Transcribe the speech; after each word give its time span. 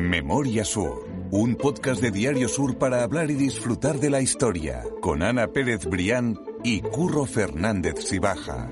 Memoria 0.00 0.64
Sur, 0.64 1.06
un 1.30 1.56
podcast 1.56 2.00
de 2.00 2.10
Diario 2.10 2.48
Sur 2.48 2.78
para 2.78 3.02
hablar 3.02 3.30
y 3.30 3.34
disfrutar 3.34 3.96
de 3.96 4.08
la 4.08 4.22
historia, 4.22 4.82
con 5.02 5.22
Ana 5.22 5.48
Pérez 5.48 5.84
Brián 5.84 6.38
y 6.64 6.80
Curro 6.80 7.26
Fernández 7.26 7.96
Sibaja. 7.98 8.66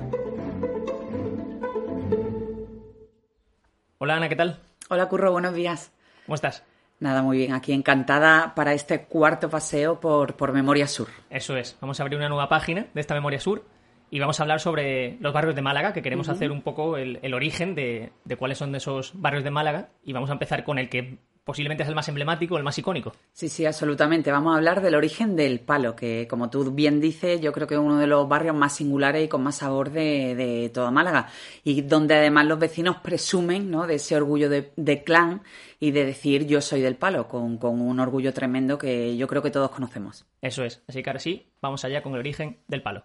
Hola 3.99 4.17
Ana, 4.17 4.29
¿qué 4.31 4.37
tal? 4.37 4.59
Hola 4.89 5.09
Curro, 5.11 5.31
buenos 5.31 5.53
días. 5.53 5.93
¿Cómo 6.25 6.35
estás? 6.35 6.65
Nada, 6.99 7.23
muy 7.23 7.37
bien. 7.37 7.53
Aquí 7.53 7.75
encantada 7.75 8.55
para 8.55 8.73
este 8.73 9.05
cuarto 9.05 9.51
paseo 9.51 10.01
por, 10.01 10.35
por 10.35 10.53
Memoria 10.53 10.89
Sur. 10.89 11.09
Eso 11.29 11.57
es. 11.59 11.77
Vamos 11.81 12.01
a 12.01 12.05
abrir 12.05 12.17
una 12.17 12.31
nueva 12.31 12.49
página 12.49 12.87
de 12.95 13.01
esta 13.01 13.15
Memoria 13.15 13.39
Sur 13.39 13.65
y 14.11 14.19
vamos 14.21 14.41
a 14.41 14.43
hablar 14.43 14.61
sobre 14.61 15.19
los 15.21 15.33
barrios 15.33 15.55
de 15.55 15.63
Málaga, 15.63 15.93
que 15.93 16.03
queremos 16.03 16.29
hacer 16.29 16.51
un 16.51 16.63
poco 16.63 16.97
el, 16.97 17.19
el 17.23 17.35
origen 17.35 17.75
de, 17.75 18.13
de, 18.25 18.37
cuáles 18.37 18.59
son 18.59 18.75
esos 18.75 19.13
barrios 19.15 19.45
de 19.45 19.51
Málaga. 19.51 19.91
Y 20.03 20.13
vamos 20.13 20.31
a 20.31 20.35
empezar 20.35 20.65
con 20.65 20.79
el 20.79 20.89
que 20.89 21.19
posiblemente 21.49 21.83
es 21.83 21.89
el 21.89 21.95
más 21.95 22.07
emblemático, 22.11 22.59
el 22.59 22.63
más 22.63 22.79
icónico. 22.79 23.15
Sí, 23.33 23.49
sí, 23.49 23.65
absolutamente. 23.65 24.31
Vamos 24.31 24.53
a 24.53 24.59
hablar 24.59 24.83
del 24.83 24.95
origen 24.95 25.35
del 25.35 25.61
palo, 25.61 25.97
que 25.97 26.29
como 26.29 26.51
tú 26.51 26.73
bien 26.73 27.01
dices, 27.01 27.41
yo 27.41 27.53
creo 27.53 27.67
que 27.67 27.73
es 27.73 27.81
uno 27.81 27.97
de 27.97 28.07
los 28.07 28.29
barrios 28.29 28.55
más 28.55 28.77
singulares 28.77 29.25
y 29.25 29.29
con 29.29 29.43
más 29.43 29.57
sabor 29.57 29.91
de, 29.91 30.35
de 30.35 30.69
toda 30.69 30.91
Málaga. 30.91 31.29
Y 31.65 31.81
donde 31.81 32.17
además 32.17 32.45
los 32.45 32.59
vecinos 32.59 32.97
presumen 32.99 33.71
¿no? 33.71 33.87
de 33.87 33.95
ese 33.95 34.15
orgullo 34.15 34.51
de, 34.51 34.73
de 34.77 35.03
clan 35.03 35.41
y 35.81 35.93
de 35.93 36.05
decir 36.05 36.47
yo 36.47 36.61
soy 36.61 36.83
del 36.83 36.97
palo, 36.97 37.29
con, 37.29 37.57
con 37.57 37.81
un 37.81 37.99
orgullo 37.99 38.35
tremendo 38.35 38.77
que 38.77 39.17
yo 39.17 39.27
creo 39.27 39.41
que 39.41 39.51
todos 39.51 39.71
conocemos. 39.71 40.27
Eso 40.43 40.65
es. 40.65 40.83
Así 40.87 41.03
que 41.03 41.09
ahora 41.09 41.21
sí, 41.21 41.51
vamos 41.63 41.83
allá 41.83 42.03
con 42.03 42.13
el 42.13 42.19
origen 42.19 42.59
del 42.69 42.83
palo. 42.83 43.05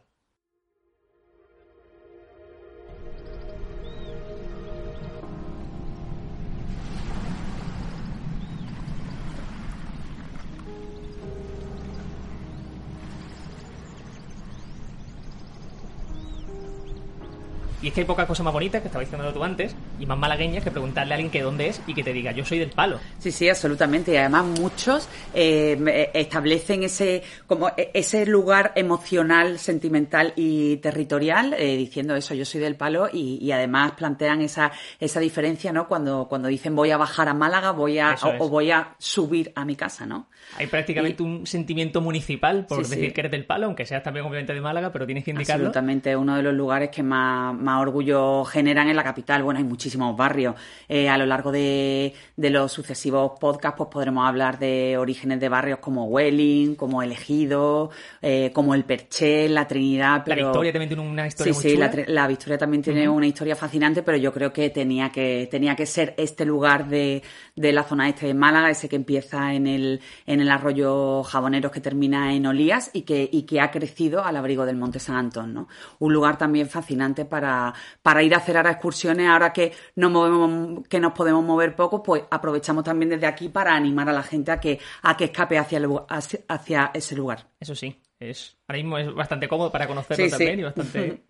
Y 17.83 17.89
es 17.89 17.93
que 17.93 17.99
hay 17.99 18.07
poca 18.07 18.25
cosa 18.25 18.43
más 18.43 18.53
bonita, 18.53 18.79
que 18.79 18.87
estaba 18.87 19.03
diciendo 19.03 19.33
tú 19.33 19.43
antes, 19.43 19.75
y 19.99 20.05
más 20.05 20.17
malagueña 20.17 20.61
que 20.61 20.71
preguntarle 20.71 21.13
a 21.13 21.15
alguien 21.15 21.29
que 21.29 21.41
dónde 21.41 21.67
es 21.67 21.81
y 21.85 21.93
que 21.93 22.01
te 22.01 22.13
diga, 22.13 22.31
yo 22.31 22.45
soy 22.45 22.57
del 22.57 22.69
palo. 22.69 22.97
Sí, 23.19 23.29
sí, 23.29 23.49
absolutamente. 23.49 24.13
Y 24.13 24.15
además 24.15 24.45
muchos 24.45 25.09
eh, 25.33 26.09
establecen 26.13 26.83
ese, 26.83 27.23
como 27.45 27.67
e, 27.75 27.91
ese 27.93 28.25
lugar 28.25 28.71
emocional, 28.75 29.59
sentimental 29.59 30.31
y 30.37 30.77
territorial, 30.77 31.55
eh, 31.59 31.75
diciendo 31.75 32.15
eso, 32.15 32.33
yo 32.33 32.45
soy 32.45 32.61
del 32.61 32.77
palo, 32.77 33.09
y, 33.11 33.37
y, 33.41 33.51
además 33.51 33.91
plantean 33.97 34.41
esa, 34.41 34.71
esa 34.97 35.19
diferencia, 35.19 35.73
¿no? 35.73 35.89
Cuando, 35.89 36.27
cuando 36.29 36.47
dicen 36.47 36.77
voy 36.77 36.91
a 36.91 36.97
bajar 36.97 37.27
a 37.27 37.33
Málaga, 37.33 37.71
voy 37.71 37.99
a, 37.99 38.15
o, 38.15 38.45
o, 38.45 38.49
voy 38.49 38.71
a 38.71 38.95
subir 38.97 39.51
a 39.55 39.65
mi 39.65 39.75
casa, 39.75 40.05
¿no? 40.05 40.29
Hay 40.57 40.67
prácticamente 40.67 41.21
y, 41.21 41.25
un 41.25 41.45
sentimiento 41.45 41.99
municipal 41.99 42.65
por 42.65 42.85
sí, 42.85 42.91
decir 42.91 43.09
sí. 43.09 43.13
que 43.13 43.21
eres 43.21 43.31
del 43.31 43.45
palo, 43.45 43.65
aunque 43.65 43.85
seas 43.85 44.03
también 44.03 44.25
obviamente 44.25 44.53
de 44.53 44.61
Málaga, 44.61 44.89
pero 44.93 45.05
tienes 45.05 45.25
que 45.25 45.31
indicarlo. 45.31 45.67
Absolutamente, 45.67 46.15
uno 46.15 46.37
de 46.37 46.43
los 46.43 46.53
lugares 46.53 46.89
que 46.89 47.03
más, 47.03 47.53
más 47.53 47.72
orgullo 47.79 48.43
generan 48.45 48.89
en 48.89 48.95
la 48.95 49.03
capital. 49.03 49.43
Bueno, 49.43 49.59
hay 49.59 49.63
muchísimos 49.63 50.15
barrios. 50.15 50.55
Eh, 50.87 51.09
a 51.09 51.17
lo 51.17 51.25
largo 51.25 51.51
de, 51.51 52.13
de, 52.35 52.49
los 52.49 52.71
sucesivos 52.71 53.33
podcasts, 53.39 53.77
pues 53.77 53.89
podremos 53.89 54.27
hablar 54.27 54.59
de 54.59 54.97
orígenes 54.97 55.39
de 55.39 55.49
barrios 55.49 55.79
como 55.79 56.05
Welling, 56.05 56.75
como 56.75 57.01
El 57.01 57.11
Ejido, 57.11 57.91
eh, 58.21 58.51
como 58.53 58.75
El 58.75 58.83
Perché, 58.83 59.49
La 59.49 59.67
Trinidad. 59.67 60.23
Pero... 60.25 60.41
La 60.41 60.47
Victoria 60.47 60.71
también 60.71 60.89
tiene 60.89 61.09
una 61.09 61.27
historia 61.27 61.53
sí, 61.53 61.59
muy 61.59 61.69
sí, 61.69 61.75
chula. 61.75 61.91
La, 61.93 62.03
la, 62.07 62.27
Victoria 62.27 62.57
también 62.57 62.83
tiene 62.83 63.07
uh 63.07 63.13
-huh. 63.13 63.17
una 63.17 63.27
historia 63.27 63.55
fascinante, 63.55 64.03
pero 64.03 64.17
yo 64.17 64.33
creo 64.33 64.51
que 64.51 64.69
tenía 64.69 65.09
que, 65.09 65.47
tenía 65.49 65.75
que 65.75 65.85
ser 65.85 66.13
este 66.17 66.45
lugar 66.45 66.87
de, 66.87 67.21
de 67.55 67.71
la 67.71 67.83
zona 67.83 68.09
este 68.09 68.27
de 68.27 68.33
Málaga, 68.33 68.69
ese 68.71 68.89
que 68.89 68.95
empieza 68.95 69.53
en 69.53 69.67
el, 69.67 70.01
en 70.25 70.41
el 70.41 70.49
arroyo 70.49 71.21
Jaboneros 71.23 71.71
que 71.71 71.81
termina 71.81 72.33
en 72.33 72.47
Olías 72.47 72.89
y 72.93 73.03
que, 73.03 73.29
y 73.31 73.43
que 73.43 73.61
ha 73.61 73.69
crecido 73.69 74.23
al 74.23 74.35
abrigo 74.37 74.65
del 74.65 74.75
Monte 74.75 74.99
San 74.99 75.15
Antón, 75.17 75.53
¿no? 75.53 75.67
Un 75.99 76.13
lugar 76.13 76.37
también 76.37 76.67
fascinante 76.67 77.25
para, 77.25 77.73
para 78.01 78.23
ir 78.23 78.33
a 78.33 78.37
hacer 78.37 78.57
ahora 78.57 78.71
excursiones, 78.71 79.27
ahora 79.27 79.53
que 79.53 79.71
nos 79.95 80.11
movemos, 80.11 80.87
que 80.87 80.99
nos 80.99 81.13
podemos 81.13 81.43
mover 81.43 81.75
poco, 81.75 82.01
pues 82.01 82.23
aprovechamos 82.31 82.83
también 82.83 83.09
desde 83.09 83.27
aquí 83.27 83.49
para 83.49 83.75
animar 83.75 84.09
a 84.09 84.13
la 84.13 84.23
gente 84.23 84.51
a 84.51 84.59
que, 84.59 84.79
a 85.03 85.15
que 85.15 85.25
escape 85.25 85.57
hacia, 85.59 85.77
el, 85.77 85.89
hacia, 86.09 86.39
hacia 86.47 86.91
ese 86.93 87.15
lugar. 87.15 87.47
Eso 87.59 87.75
sí, 87.75 87.95
es, 88.19 88.57
ahora 88.67 88.77
mismo 88.81 88.97
es 88.97 89.13
bastante 89.13 89.47
cómodo 89.47 89.71
para 89.71 89.87
conocerlo 89.87 90.25
sí, 90.25 90.31
también 90.31 90.55
sí. 90.55 90.59
y 90.59 90.63
bastante. 90.63 91.23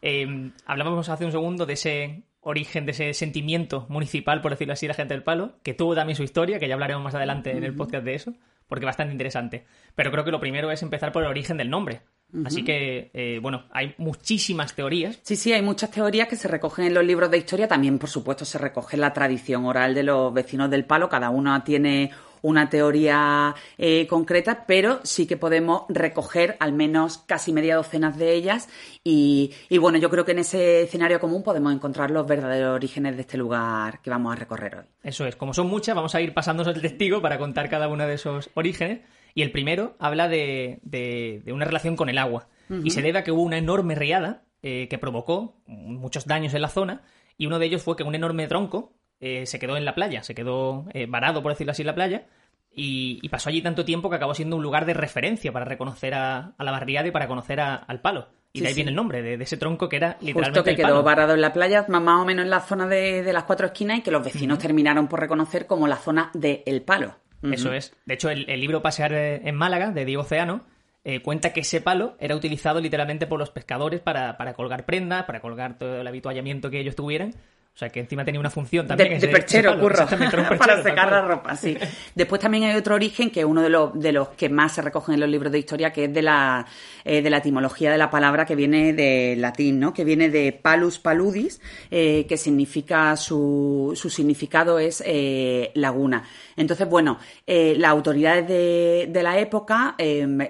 eh, 0.00 0.50
hablábamos 0.66 1.08
hace 1.08 1.24
un 1.24 1.32
segundo 1.32 1.66
de 1.66 1.72
ese 1.72 2.22
origen 2.46 2.86
de 2.86 2.92
ese 2.92 3.12
sentimiento 3.12 3.86
municipal, 3.88 4.40
por 4.40 4.52
decirlo 4.52 4.72
así, 4.72 4.86
la 4.86 4.94
gente 4.94 5.14
del 5.14 5.24
palo, 5.24 5.58
que 5.64 5.74
tuvo 5.74 5.96
también 5.96 6.16
su 6.16 6.22
historia, 6.22 6.60
que 6.60 6.68
ya 6.68 6.74
hablaremos 6.74 7.02
más 7.02 7.14
adelante 7.16 7.50
en 7.50 7.64
el 7.64 7.74
podcast 7.74 8.04
de 8.04 8.14
eso, 8.14 8.34
porque 8.68 8.86
bastante 8.86 9.10
interesante. 9.10 9.66
Pero 9.96 10.12
creo 10.12 10.24
que 10.24 10.30
lo 10.30 10.38
primero 10.38 10.70
es 10.70 10.80
empezar 10.82 11.10
por 11.10 11.24
el 11.24 11.28
origen 11.28 11.56
del 11.56 11.68
nombre. 11.68 12.02
Uh 12.32 12.38
-huh. 12.38 12.46
Así 12.46 12.62
que, 12.62 13.10
eh, 13.14 13.40
bueno, 13.42 13.64
hay 13.72 13.94
muchísimas 13.98 14.74
teorías. 14.76 15.18
Sí, 15.22 15.34
sí, 15.34 15.52
hay 15.52 15.62
muchas 15.62 15.90
teorías 15.90 16.28
que 16.28 16.36
se 16.36 16.46
recogen 16.46 16.84
en 16.86 16.94
los 16.94 17.04
libros 17.04 17.32
de 17.32 17.38
historia. 17.38 17.66
También, 17.66 17.98
por 17.98 18.10
supuesto, 18.10 18.44
se 18.44 18.58
recoge 18.58 18.96
la 18.96 19.12
tradición 19.12 19.64
oral 19.64 19.94
de 19.94 20.04
los 20.04 20.32
vecinos 20.32 20.70
del 20.70 20.84
palo. 20.84 21.08
Cada 21.08 21.30
uno 21.30 21.60
tiene 21.64 22.12
una 22.42 22.68
teoría 22.68 23.54
eh, 23.78 24.06
concreta, 24.06 24.64
pero 24.66 25.00
sí 25.02 25.26
que 25.26 25.36
podemos 25.36 25.82
recoger 25.88 26.56
al 26.60 26.72
menos 26.72 27.18
casi 27.18 27.52
media 27.52 27.76
docena 27.76 28.10
de 28.10 28.34
ellas 28.34 28.68
y, 29.04 29.52
y, 29.68 29.78
bueno, 29.78 29.98
yo 29.98 30.10
creo 30.10 30.24
que 30.24 30.32
en 30.32 30.40
ese 30.40 30.82
escenario 30.82 31.20
común 31.20 31.42
podemos 31.42 31.72
encontrar 31.72 32.10
los 32.10 32.26
verdaderos 32.26 32.74
orígenes 32.74 33.16
de 33.16 33.22
este 33.22 33.36
lugar 33.36 34.00
que 34.02 34.10
vamos 34.10 34.32
a 34.32 34.36
recorrer 34.36 34.76
hoy. 34.76 34.84
Eso 35.02 35.26
es, 35.26 35.36
como 35.36 35.54
son 35.54 35.68
muchas, 35.68 35.94
vamos 35.94 36.14
a 36.14 36.20
ir 36.20 36.34
pasándonos 36.34 36.74
el 36.74 36.82
testigo 36.82 37.22
para 37.22 37.38
contar 37.38 37.68
cada 37.68 37.88
uno 37.88 38.06
de 38.06 38.14
esos 38.14 38.50
orígenes 38.54 39.00
y 39.34 39.42
el 39.42 39.52
primero 39.52 39.96
habla 39.98 40.28
de, 40.28 40.80
de, 40.82 41.42
de 41.44 41.52
una 41.52 41.64
relación 41.64 41.96
con 41.96 42.08
el 42.08 42.18
agua 42.18 42.48
uh 42.68 42.74
-huh. 42.74 42.86
y 42.86 42.90
se 42.90 43.02
debe 43.02 43.18
a 43.18 43.24
que 43.24 43.32
hubo 43.32 43.42
una 43.42 43.58
enorme 43.58 43.94
riada 43.94 44.42
eh, 44.62 44.88
que 44.88 44.98
provocó 44.98 45.54
muchos 45.66 46.26
daños 46.26 46.54
en 46.54 46.62
la 46.62 46.68
zona 46.68 47.02
y 47.38 47.46
uno 47.46 47.58
de 47.58 47.66
ellos 47.66 47.82
fue 47.82 47.96
que 47.96 48.02
un 48.02 48.14
enorme 48.14 48.48
tronco 48.48 48.94
eh, 49.20 49.46
se 49.46 49.58
quedó 49.58 49.76
en 49.76 49.84
la 49.84 49.94
playa, 49.94 50.22
se 50.22 50.34
quedó 50.34 50.86
eh, 50.92 51.06
varado, 51.06 51.42
por 51.42 51.52
decirlo 51.52 51.72
así, 51.72 51.82
en 51.82 51.86
la 51.86 51.94
playa, 51.94 52.26
y, 52.74 53.18
y, 53.22 53.28
pasó 53.30 53.48
allí 53.48 53.62
tanto 53.62 53.86
tiempo 53.86 54.10
que 54.10 54.16
acabó 54.16 54.34
siendo 54.34 54.56
un 54.56 54.62
lugar 54.62 54.84
de 54.84 54.92
referencia 54.92 55.50
para 55.50 55.64
reconocer 55.64 56.12
a, 56.12 56.52
a 56.58 56.64
la 56.64 56.70
barriada 56.72 57.08
y 57.08 57.10
para 57.10 57.26
conocer 57.26 57.58
a, 57.58 57.74
al 57.74 58.02
palo. 58.02 58.28
Y 58.52 58.58
sí, 58.58 58.62
de 58.62 58.68
ahí 58.68 58.74
sí. 58.74 58.78
viene 58.78 58.90
el 58.90 58.96
nombre, 58.96 59.22
de, 59.22 59.38
de, 59.38 59.44
ese 59.44 59.56
tronco 59.56 59.88
que 59.88 59.96
era 59.96 60.18
literalmente. 60.20 60.60
Justo 60.60 60.64
que 60.64 60.76
quedó 60.76 60.88
palo. 60.88 61.02
varado 61.02 61.34
en 61.34 61.40
la 61.40 61.54
playa, 61.54 61.86
más, 61.88 62.20
o 62.20 62.26
menos 62.26 62.44
en 62.44 62.50
la 62.50 62.60
zona 62.60 62.86
de, 62.86 63.22
de, 63.22 63.32
las 63.32 63.44
cuatro 63.44 63.66
esquinas, 63.66 63.98
y 63.98 64.02
que 64.02 64.10
los 64.10 64.22
vecinos 64.22 64.56
uh 64.56 64.58
-huh. 64.58 64.62
terminaron 64.62 65.08
por 65.08 65.20
reconocer 65.20 65.66
como 65.66 65.88
la 65.88 65.96
zona 65.96 66.30
de 66.34 66.82
palo. 66.84 67.16
Uh 67.42 67.48
-huh. 67.48 67.54
Eso 67.54 67.72
es. 67.72 67.96
De 68.04 68.14
hecho, 68.14 68.28
el, 68.28 68.44
el, 68.50 68.60
libro 68.60 68.82
Pasear 68.82 69.14
en 69.14 69.54
Málaga, 69.54 69.90
de 69.92 70.04
Diego 70.04 70.22
Oceano, 70.22 70.66
eh, 71.04 71.22
cuenta 71.22 71.54
que 71.54 71.60
ese 71.60 71.80
palo 71.80 72.16
era 72.18 72.34
utilizado 72.36 72.80
literalmente 72.80 73.26
por 73.26 73.38
los 73.38 73.50
pescadores 73.50 74.00
para, 74.00 74.36
para 74.36 74.52
colgar 74.52 74.84
prendas, 74.84 75.24
para 75.24 75.40
colgar 75.40 75.78
todo 75.78 76.00
el 76.00 76.06
habituallamiento 76.06 76.68
que 76.68 76.80
ellos 76.80 76.96
tuvieran 76.96 77.34
o 77.76 77.78
sea, 77.78 77.90
que 77.90 78.00
encima 78.00 78.24
tenía 78.24 78.40
una 78.40 78.48
función 78.48 78.86
también. 78.86 79.20
De, 79.20 79.26
de 79.26 79.28
perchero, 79.28 79.72
palo, 79.72 79.82
curro. 79.82 80.06
Perchero, 80.08 80.56
para 80.56 80.82
secar 80.82 81.10
la 81.10 81.20
ropa, 81.20 81.54
sí. 81.56 81.76
Después 82.14 82.40
también 82.40 82.64
hay 82.64 82.74
otro 82.74 82.94
origen 82.94 83.28
que 83.28 83.40
es 83.40 83.46
uno 83.46 83.60
de 83.60 83.68
los, 83.68 83.92
de 84.00 84.12
los 84.12 84.28
que 84.28 84.48
más 84.48 84.72
se 84.72 84.80
recogen 84.80 85.12
en 85.12 85.20
los 85.20 85.28
libros 85.28 85.52
de 85.52 85.58
historia, 85.58 85.92
que 85.92 86.04
es 86.04 86.14
de 86.14 86.22
la, 86.22 86.64
eh, 87.04 87.20
de 87.20 87.28
la 87.28 87.36
etimología 87.36 87.92
de 87.92 87.98
la 87.98 88.08
palabra 88.08 88.46
que 88.46 88.54
viene 88.54 88.94
de 88.94 89.36
latín, 89.36 89.78
¿no? 89.78 89.92
Que 89.92 90.04
viene 90.04 90.30
de 90.30 90.52
palus 90.54 90.98
paludis, 90.98 91.60
eh, 91.90 92.24
que 92.26 92.38
significa, 92.38 93.14
su, 93.14 93.92
su 93.94 94.08
significado 94.08 94.78
es 94.78 95.02
eh, 95.04 95.70
laguna. 95.74 96.24
Entonces, 96.56 96.88
bueno, 96.88 97.18
eh, 97.46 97.74
las 97.76 97.90
autoridades 97.90 98.48
de, 98.48 99.06
de 99.10 99.22
la 99.22 99.38
época 99.38 99.96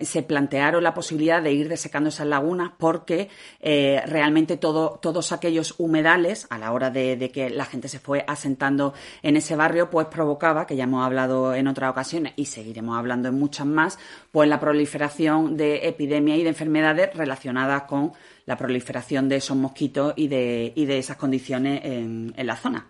se 0.00 0.22
plantearon 0.22 0.84
la 0.84 0.94
posibilidad 0.94 1.42
de 1.42 1.52
ir 1.52 1.68
desecando 1.68 2.10
esas 2.10 2.28
lagunas 2.28 2.70
porque 2.78 3.28
realmente 3.60 4.56
todo, 4.56 5.00
todos 5.02 5.32
aquellos 5.32 5.74
humedales, 5.78 6.46
a 6.50 6.58
la 6.58 6.72
hora 6.72 6.90
de, 6.90 7.15
de, 7.16 7.30
que 7.30 7.50
la 7.50 7.64
gente 7.64 7.88
se 7.88 7.98
fue 7.98 8.24
asentando 8.26 8.94
en 9.22 9.36
ese 9.36 9.56
barrio, 9.56 9.90
pues 9.90 10.06
provocaba, 10.06 10.66
que 10.66 10.76
ya 10.76 10.84
hemos 10.84 11.04
hablado 11.04 11.54
en 11.54 11.68
otras 11.68 11.90
ocasiones 11.90 12.32
y 12.36 12.46
seguiremos 12.46 12.96
hablando 12.96 13.28
en 13.28 13.38
muchas 13.38 13.66
más, 13.66 13.98
pues 14.32 14.48
la 14.48 14.60
proliferación 14.60 15.56
de 15.56 15.88
epidemias 15.88 16.38
y 16.38 16.42
de 16.42 16.48
enfermedades 16.48 17.14
relacionadas 17.14 17.82
con 17.82 18.12
la 18.46 18.56
proliferación 18.56 19.28
de 19.28 19.36
esos 19.36 19.56
mosquitos 19.56 20.14
y 20.16 20.28
de, 20.28 20.72
y 20.74 20.86
de 20.86 20.98
esas 20.98 21.16
condiciones 21.16 21.80
en, 21.84 22.34
la 22.36 22.56
zona. 22.56 22.86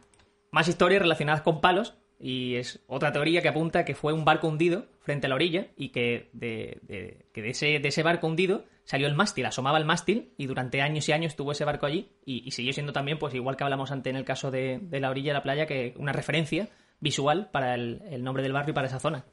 Más 0.51 0.69
historias 0.69 1.03
relacionadas 1.03 1.43
con 1.43 1.61
palos, 1.61 1.95
y 2.19 2.57
es 2.57 2.81
otra 2.87 3.13
teoría 3.13 3.43
que 3.43 3.49
apunta 3.49 3.85
que 3.85 3.95
fue 3.95 4.13
un 4.13 4.25
barco 4.25 4.49
hundido 4.49 4.87
frente 5.01 5.27
a 5.27 5.29
la 5.29 5.35
orilla 5.35 5.69
y 5.77 5.91
que 5.91 6.31
de, 6.33 7.27
que 7.33 7.43
de, 7.43 7.51
ese, 7.51 7.79
de 7.79 7.89
ese 7.89 8.03
barco 8.03 8.27
hundido 8.27 8.65
salió 8.87 9.07
el 9.07 9.15
mástil, 9.15 9.45
asomaba 9.45 9.77
el 9.77 9.85
mástil 9.85 10.33
y 10.39 10.47
durante 10.47 10.81
años 10.81 11.07
y 11.09 11.13
años 11.13 11.33
estuvo 11.33 11.53
ese 11.53 11.67
barco 11.67 11.85
allí 11.85 12.09
y, 12.25 12.51
siguió 12.53 12.73
siendo 12.73 12.95
también, 12.95 13.19
pues 13.19 13.35
igual 13.35 13.57
que 13.57 13.65
hablamos 13.65 13.91
antes 13.91 14.11
en 14.11 14.17
el 14.17 14.25
caso 14.25 14.51
de, 14.51 14.79
de, 14.81 15.01
la 15.01 15.11
orilla 15.11 15.31
de 15.31 15.35
la 15.35 15.43
playa, 15.43 15.67
que 15.67 15.93
una 15.99 16.13
referencia 16.13 16.71
visual 16.99 17.51
para 17.53 17.75
el, 17.75 18.23
nombre 18.23 18.43
del 18.43 18.53
barrio 18.53 18.71
y 18.71 18.75
para 18.75 18.87
esa 18.87 18.99
zona. 18.99 19.25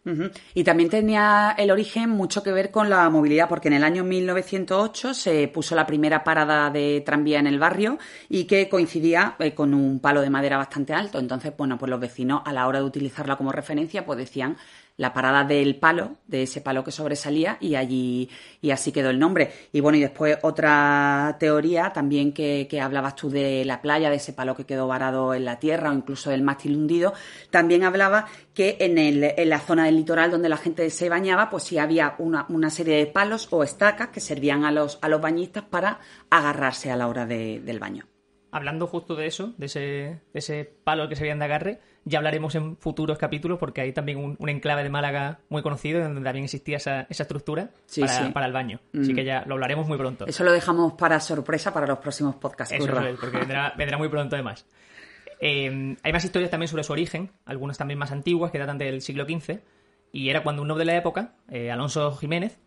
Y 0.54 0.64
también 0.64 0.90
tenía 0.90 1.56
el 1.58 1.72
origen 1.72 2.10
mucho 2.10 2.44
que 2.44 2.52
ver 2.52 2.72
con 2.72 2.90
la 2.90 3.10
movilidad, 3.10 3.48
porque 3.48 3.70
en 3.70 3.76
el 3.76 3.84
año 3.84 4.04
1908 4.04 5.14
se 5.14 5.48
puso 5.48 5.76
la 5.76 5.86
primera 5.86 6.24
parada 6.24 6.70
de 6.70 7.02
tranvía 7.06 7.40
en 7.40 7.48
el 7.48 7.60
barrio 7.60 7.98
y 8.28 8.46
que 8.46 8.68
coincidía 8.68 9.36
eh, 9.40 9.54
con 9.54 9.74
un 9.74 10.00
palo 10.00 10.22
de 10.22 10.30
madera 10.30 10.58
bastante 10.58 10.94
alto. 10.94 11.20
Entonces, 11.20 11.54
bueno, 11.58 11.78
pues 11.78 11.90
los 11.90 12.00
vecinos 12.00 12.42
a 12.46 12.52
la 12.52 12.68
hora 12.68 12.80
de 12.80 12.86
utilizarla 12.86 13.38
como 13.38 13.52
referencia, 13.52 14.06
pues 14.06 14.18
decían 14.20 14.58
la 14.98 15.14
parada 15.14 15.44
del 15.44 15.76
palo, 15.78 16.18
de 16.28 16.44
ese 16.44 16.62
palo 16.62 16.84
que 16.84 16.92
sobresalía, 16.92 17.58
y 17.60 17.76
allí, 17.76 18.30
y 18.62 18.72
así 18.72 18.92
quedó 18.92 19.10
el 19.10 19.20
nombre. 19.20 19.52
Y 19.72 19.80
bueno, 19.80 19.98
y 19.98 20.02
después 20.02 20.38
otra 20.44 21.36
teoría 21.40 21.92
también 21.94 22.32
que, 22.32 22.68
hablabas 22.82 23.16
tú 23.16 23.30
de 23.30 23.66
la 23.66 23.82
playa, 23.82 24.10
de 24.10 24.18
ese 24.18 24.34
palo 24.34 24.56
que 24.56 24.66
quedó 24.66 24.88
varado 24.88 25.34
en 25.34 25.46
la 25.46 25.60
tierra, 25.60 25.90
o 25.90 25.94
incluso 25.94 26.30
del 26.30 26.44
mástil 26.44 26.76
hundido, 26.76 27.14
también 27.50 27.84
hablaba 27.84 28.28
que 28.54 28.78
en, 28.80 28.98
el, 28.98 29.24
en 29.24 29.50
la 29.50 29.60
zona 29.60 29.86
del 29.86 29.96
litoral 29.96 30.32
donde 30.32 30.50
la 30.50 30.58
gente 30.58 30.90
se 30.90 31.10
bañaba, 31.10 31.50
pues 31.50 31.64
sí 31.64 31.78
había 31.78 32.16
una, 32.20 32.46
una 32.50 32.70
serie 32.70 32.98
de 32.98 33.08
palos 33.08 33.48
o 33.52 33.64
estacas 33.64 34.10
que 34.10 34.20
servían 34.20 34.64
a 34.64 34.72
los, 34.72 35.00
a 35.02 35.10
los 35.10 35.22
bañistas 35.22 35.64
para 35.64 36.00
agarrarse 36.30 36.92
a 36.92 36.96
la 36.96 37.08
hora 37.08 37.26
del 37.26 37.80
baño. 37.80 38.13
Hablando 38.54 38.86
justo 38.86 39.16
de 39.16 39.26
eso, 39.26 39.56
de 39.58 39.66
ese, 39.66 39.80
de 39.80 40.20
ese 40.36 40.64
palo 40.84 41.10
que 41.10 41.16
servían 41.16 41.40
de 41.40 41.46
agarre, 41.46 41.80
ya 42.06 42.20
hablaremos 42.20 42.54
en 42.54 42.78
futuros 42.78 43.18
capítulos 43.18 43.58
porque 43.58 43.82
hay 43.82 43.94
también 43.94 44.38
un, 44.38 44.50
enclave 44.50 44.84
de 44.84 44.92
Málaga 44.92 45.40
muy 45.50 45.64
conocido 45.64 46.02
donde 46.02 46.22
también 46.22 46.46
existía 46.46 46.78
esa, 46.78 47.08
esa 47.10 47.24
estructura 47.24 47.72
para, 48.32 48.46
el 48.46 48.54
baño. 48.54 48.80
Así 48.94 49.12
mm. 49.12 49.16
que 49.16 49.26
ya 49.26 49.44
lo 49.48 49.56
hablaremos 49.56 49.88
muy 49.88 49.98
pronto. 49.98 50.28
Eso 50.28 50.44
lo 50.44 50.52
dejamos 50.52 50.94
para 50.94 51.20
sorpresa 51.20 51.74
para 51.74 51.88
los 51.88 51.98
próximos 51.98 52.36
podcasts. 52.36 52.76
Eso 52.76 53.00
es, 53.00 53.20
porque 53.20 53.40
vendrá, 53.40 53.98
muy 53.98 54.10
pronto 54.10 54.36
además. 54.36 54.68
Eh, 55.40 55.98
hay 56.04 56.14
más 56.14 56.24
historias 56.24 56.52
también 56.52 56.68
sobre 56.68 56.84
su 56.84 56.94
origen, 56.94 57.32
algunas 57.46 57.80
también 57.80 57.98
más 57.98 58.12
antiguas 58.12 58.52
que 58.52 58.60
datan 58.60 58.78
del 58.78 59.02
siglo 59.02 59.26
XV. 59.26 59.62
Y 60.12 60.30
era 60.30 60.44
cuando 60.44 60.62
un 60.62 60.68
noble 60.68 60.82
de 60.82 60.92
la 60.92 60.98
época, 60.98 61.34
eh, 61.50 61.72
Alonso 61.72 62.16
Jiménez, 62.18 62.60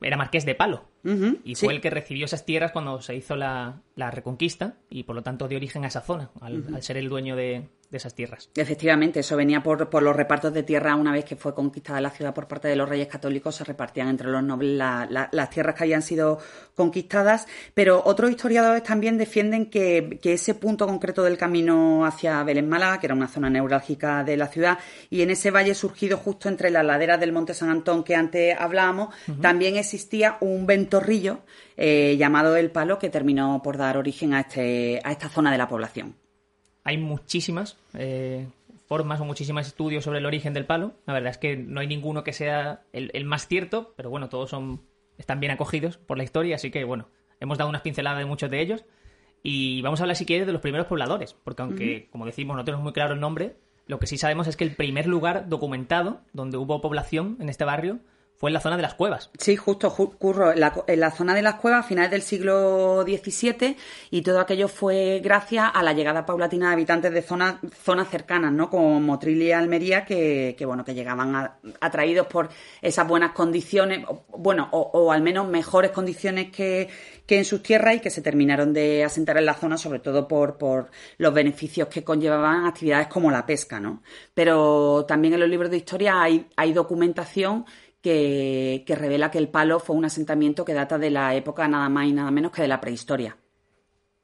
era 0.00 0.16
marqués 0.16 0.44
de 0.44 0.56
Palo. 0.56 0.91
Y 1.04 1.54
fue 1.54 1.72
el 1.74 1.80
que 1.80 1.90
recibió 1.90 2.24
esas 2.26 2.44
tierras 2.44 2.72
cuando 2.72 3.00
se 3.00 3.14
hizo 3.14 3.36
la, 3.36 3.80
reconquista 3.96 4.76
y 4.88 5.04
por 5.04 5.16
lo 5.16 5.22
tanto 5.22 5.48
dio 5.48 5.58
origen 5.58 5.84
a 5.84 5.88
esa 5.88 6.00
zona, 6.00 6.30
al 6.40 6.82
ser 6.82 6.96
el 6.96 7.08
dueño 7.08 7.36
de, 7.36 7.68
de 7.92 7.98
esas 7.98 8.14
tierras. 8.14 8.48
Efectivamente, 8.56 9.20
eso 9.20 9.36
venía 9.36 9.62
por, 9.62 9.90
por, 9.90 10.02
los 10.02 10.16
repartos 10.16 10.54
de 10.54 10.62
tierra. 10.62 10.96
Una 10.96 11.12
vez 11.12 11.26
que 11.26 11.36
fue 11.36 11.54
conquistada 11.54 12.00
la 12.00 12.08
ciudad 12.08 12.32
por 12.32 12.48
parte 12.48 12.66
de 12.66 12.74
los 12.74 12.88
reyes 12.88 13.06
católicos, 13.06 13.54
se 13.54 13.64
repartían 13.64 14.08
entre 14.08 14.30
los 14.30 14.42
nobles 14.42 14.78
las 14.78 15.50
tierras 15.50 15.76
que 15.76 15.84
habían 15.84 16.00
sido 16.00 16.38
conquistadas, 16.74 17.46
pero 17.74 18.02
otros 18.04 18.30
historiadores 18.30 18.82
también 18.82 19.18
defienden 19.18 19.66
que, 19.66 20.18
ese 20.24 20.54
punto 20.54 20.86
concreto 20.86 21.22
del 21.22 21.36
camino 21.36 22.06
hacia 22.06 22.42
Belén 22.44 22.66
Málaga, 22.66 22.98
que 22.98 23.06
era 23.06 23.14
una 23.14 23.28
zona 23.28 23.50
neurálgica 23.50 24.24
de 24.24 24.38
la 24.38 24.46
ciudad, 24.46 24.78
y 25.10 25.20
en 25.20 25.30
ese 25.30 25.50
valle 25.50 25.74
surgido 25.74 26.16
justo 26.16 26.48
entre 26.48 26.70
las 26.70 26.86
laderas 26.86 27.20
del 27.20 27.32
Monte 27.32 27.52
San 27.52 27.68
Antón 27.68 28.04
que 28.04 28.16
antes 28.16 28.56
hablábamos, 28.58 29.14
también 29.42 29.76
existía 29.76 30.38
un 30.40 30.64
ventorrillo 30.92 31.40
eh, 31.76 32.16
llamado 32.18 32.56
El 32.56 32.70
Palo 32.70 32.98
que 32.98 33.10
terminó 33.10 33.60
por 33.62 33.76
dar 33.76 33.96
origen 33.96 34.34
a, 34.34 34.40
este, 34.40 35.00
a 35.04 35.12
esta 35.12 35.28
zona 35.28 35.50
de 35.50 35.58
la 35.58 35.68
población 35.68 36.16
hay 36.84 36.98
muchísimas 36.98 37.78
eh, 37.94 38.48
formas 38.86 39.20
o 39.20 39.24
muchísimos 39.24 39.66
estudios 39.66 40.04
sobre 40.04 40.18
el 40.18 40.26
origen 40.26 40.52
del 40.52 40.66
palo. 40.66 40.94
La 41.06 41.12
verdad 41.12 41.30
es 41.30 41.38
que 41.38 41.56
no 41.56 41.80
hay 41.80 41.86
ninguno 41.86 42.24
que 42.24 42.32
sea 42.32 42.82
el, 42.92 43.24
más 43.24 43.46
cierto, 43.46 43.94
pero 43.96 44.10
bueno, 44.10 44.28
todos 44.28 44.50
son 44.50 44.82
están 45.18 45.40
bien 45.40 45.52
acogidos 45.52 45.98
por 45.98 46.18
la 46.18 46.24
historia, 46.24 46.56
así 46.56 46.70
que 46.70 46.84
bueno, 46.84 47.08
hemos 47.38 47.58
dado 47.58 47.70
unas 47.70 47.82
pinceladas 47.82 48.18
de 48.18 48.24
muchos 48.24 48.50
de 48.50 48.60
ellos. 48.60 48.84
Y 49.44 49.82
vamos 49.82 50.00
a 50.00 50.04
hablar, 50.04 50.16
si 50.16 50.26
quieres, 50.26 50.46
de 50.46 50.52
los 50.52 50.62
primeros 50.62 50.86
pobladores, 50.86 51.34
porque 51.34 51.62
aunque, 51.62 52.08
como 52.10 52.26
decimos, 52.26 52.56
no 52.56 52.64
tenemos 52.64 52.84
muy 52.84 52.92
claro 52.92 53.14
el 53.14 53.20
nombre, 53.20 53.56
lo 53.86 53.98
que 53.98 54.06
sí 54.06 54.16
sabemos 54.16 54.46
es 54.46 54.56
que 54.56 54.64
el 54.64 54.76
primer 54.76 55.06
lugar 55.06 55.48
documentado 55.48 56.20
donde 56.32 56.58
hubo 56.58 56.80
población 56.80 57.36
en 57.40 57.48
este 57.48 57.64
barrio 57.64 57.98
fue 58.42 58.50
en 58.50 58.54
la 58.54 58.60
zona 58.60 58.74
de 58.76 58.82
las 58.82 58.94
cuevas. 58.94 59.30
Sí, 59.38 59.54
justo, 59.54 59.94
curro, 59.94 60.50
en 60.50 60.98
la, 60.98 61.10
zona 61.12 61.32
de 61.32 61.42
las 61.42 61.60
cuevas 61.60 61.84
a 61.84 61.88
finales 61.88 62.10
del 62.10 62.22
siglo 62.22 63.04
XVII 63.04 63.76
y 64.10 64.22
todo 64.22 64.40
aquello 64.40 64.66
fue 64.66 65.20
gracias 65.22 65.70
a 65.72 65.80
la 65.84 65.92
llegada 65.92 66.26
paulatina 66.26 66.66
de 66.66 66.72
habitantes 66.72 67.12
de 67.12 67.22
zonas, 67.22 67.60
zonas 67.84 68.10
cercanas, 68.10 68.52
¿no? 68.52 68.68
Como 68.68 68.98
Motril 68.98 69.40
y 69.42 69.52
Almería, 69.52 70.04
que, 70.04 70.56
bueno, 70.66 70.84
que 70.84 70.92
llegaban 70.92 71.52
atraídos 71.80 72.26
por 72.26 72.48
esas 72.80 73.06
buenas 73.06 73.30
condiciones, 73.30 74.04
bueno, 74.36 74.68
o, 74.72 75.12
al 75.12 75.22
menos 75.22 75.46
mejores 75.46 75.92
condiciones 75.92 76.50
que, 76.50 76.88
que 77.24 77.38
en 77.38 77.44
sus 77.44 77.62
tierras 77.62 77.94
y 77.94 78.00
que 78.00 78.10
se 78.10 78.22
terminaron 78.22 78.72
de 78.72 79.04
asentar 79.04 79.36
en 79.38 79.46
la 79.46 79.54
zona, 79.54 79.78
sobre 79.78 80.00
todo 80.00 80.26
por, 80.26 80.58
por 80.58 80.90
los 81.16 81.32
beneficios 81.32 81.86
que 81.86 82.02
conllevaban 82.02 82.66
actividades 82.66 83.06
como 83.06 83.30
la 83.30 83.46
pesca, 83.46 83.78
¿no? 83.78 84.02
Pero 84.34 85.04
también 85.06 85.34
en 85.34 85.38
los 85.38 85.48
libros 85.48 85.70
de 85.70 85.76
historia 85.76 86.20
hay, 86.20 86.48
hay 86.56 86.72
documentación 86.72 87.66
que, 88.02 88.84
revela 88.88 89.30
que 89.30 89.38
el 89.38 89.48
palo 89.48 89.80
fue 89.80 89.96
un 89.96 90.04
asentamiento 90.04 90.64
que 90.64 90.74
data 90.74 90.98
de 90.98 91.10
la 91.10 91.34
época 91.34 91.68
nada 91.68 91.88
más 91.88 92.06
y 92.06 92.12
nada 92.12 92.30
menos 92.30 92.52
que 92.52 92.62
de 92.62 92.68
la 92.68 92.80
prehistoria. 92.80 93.36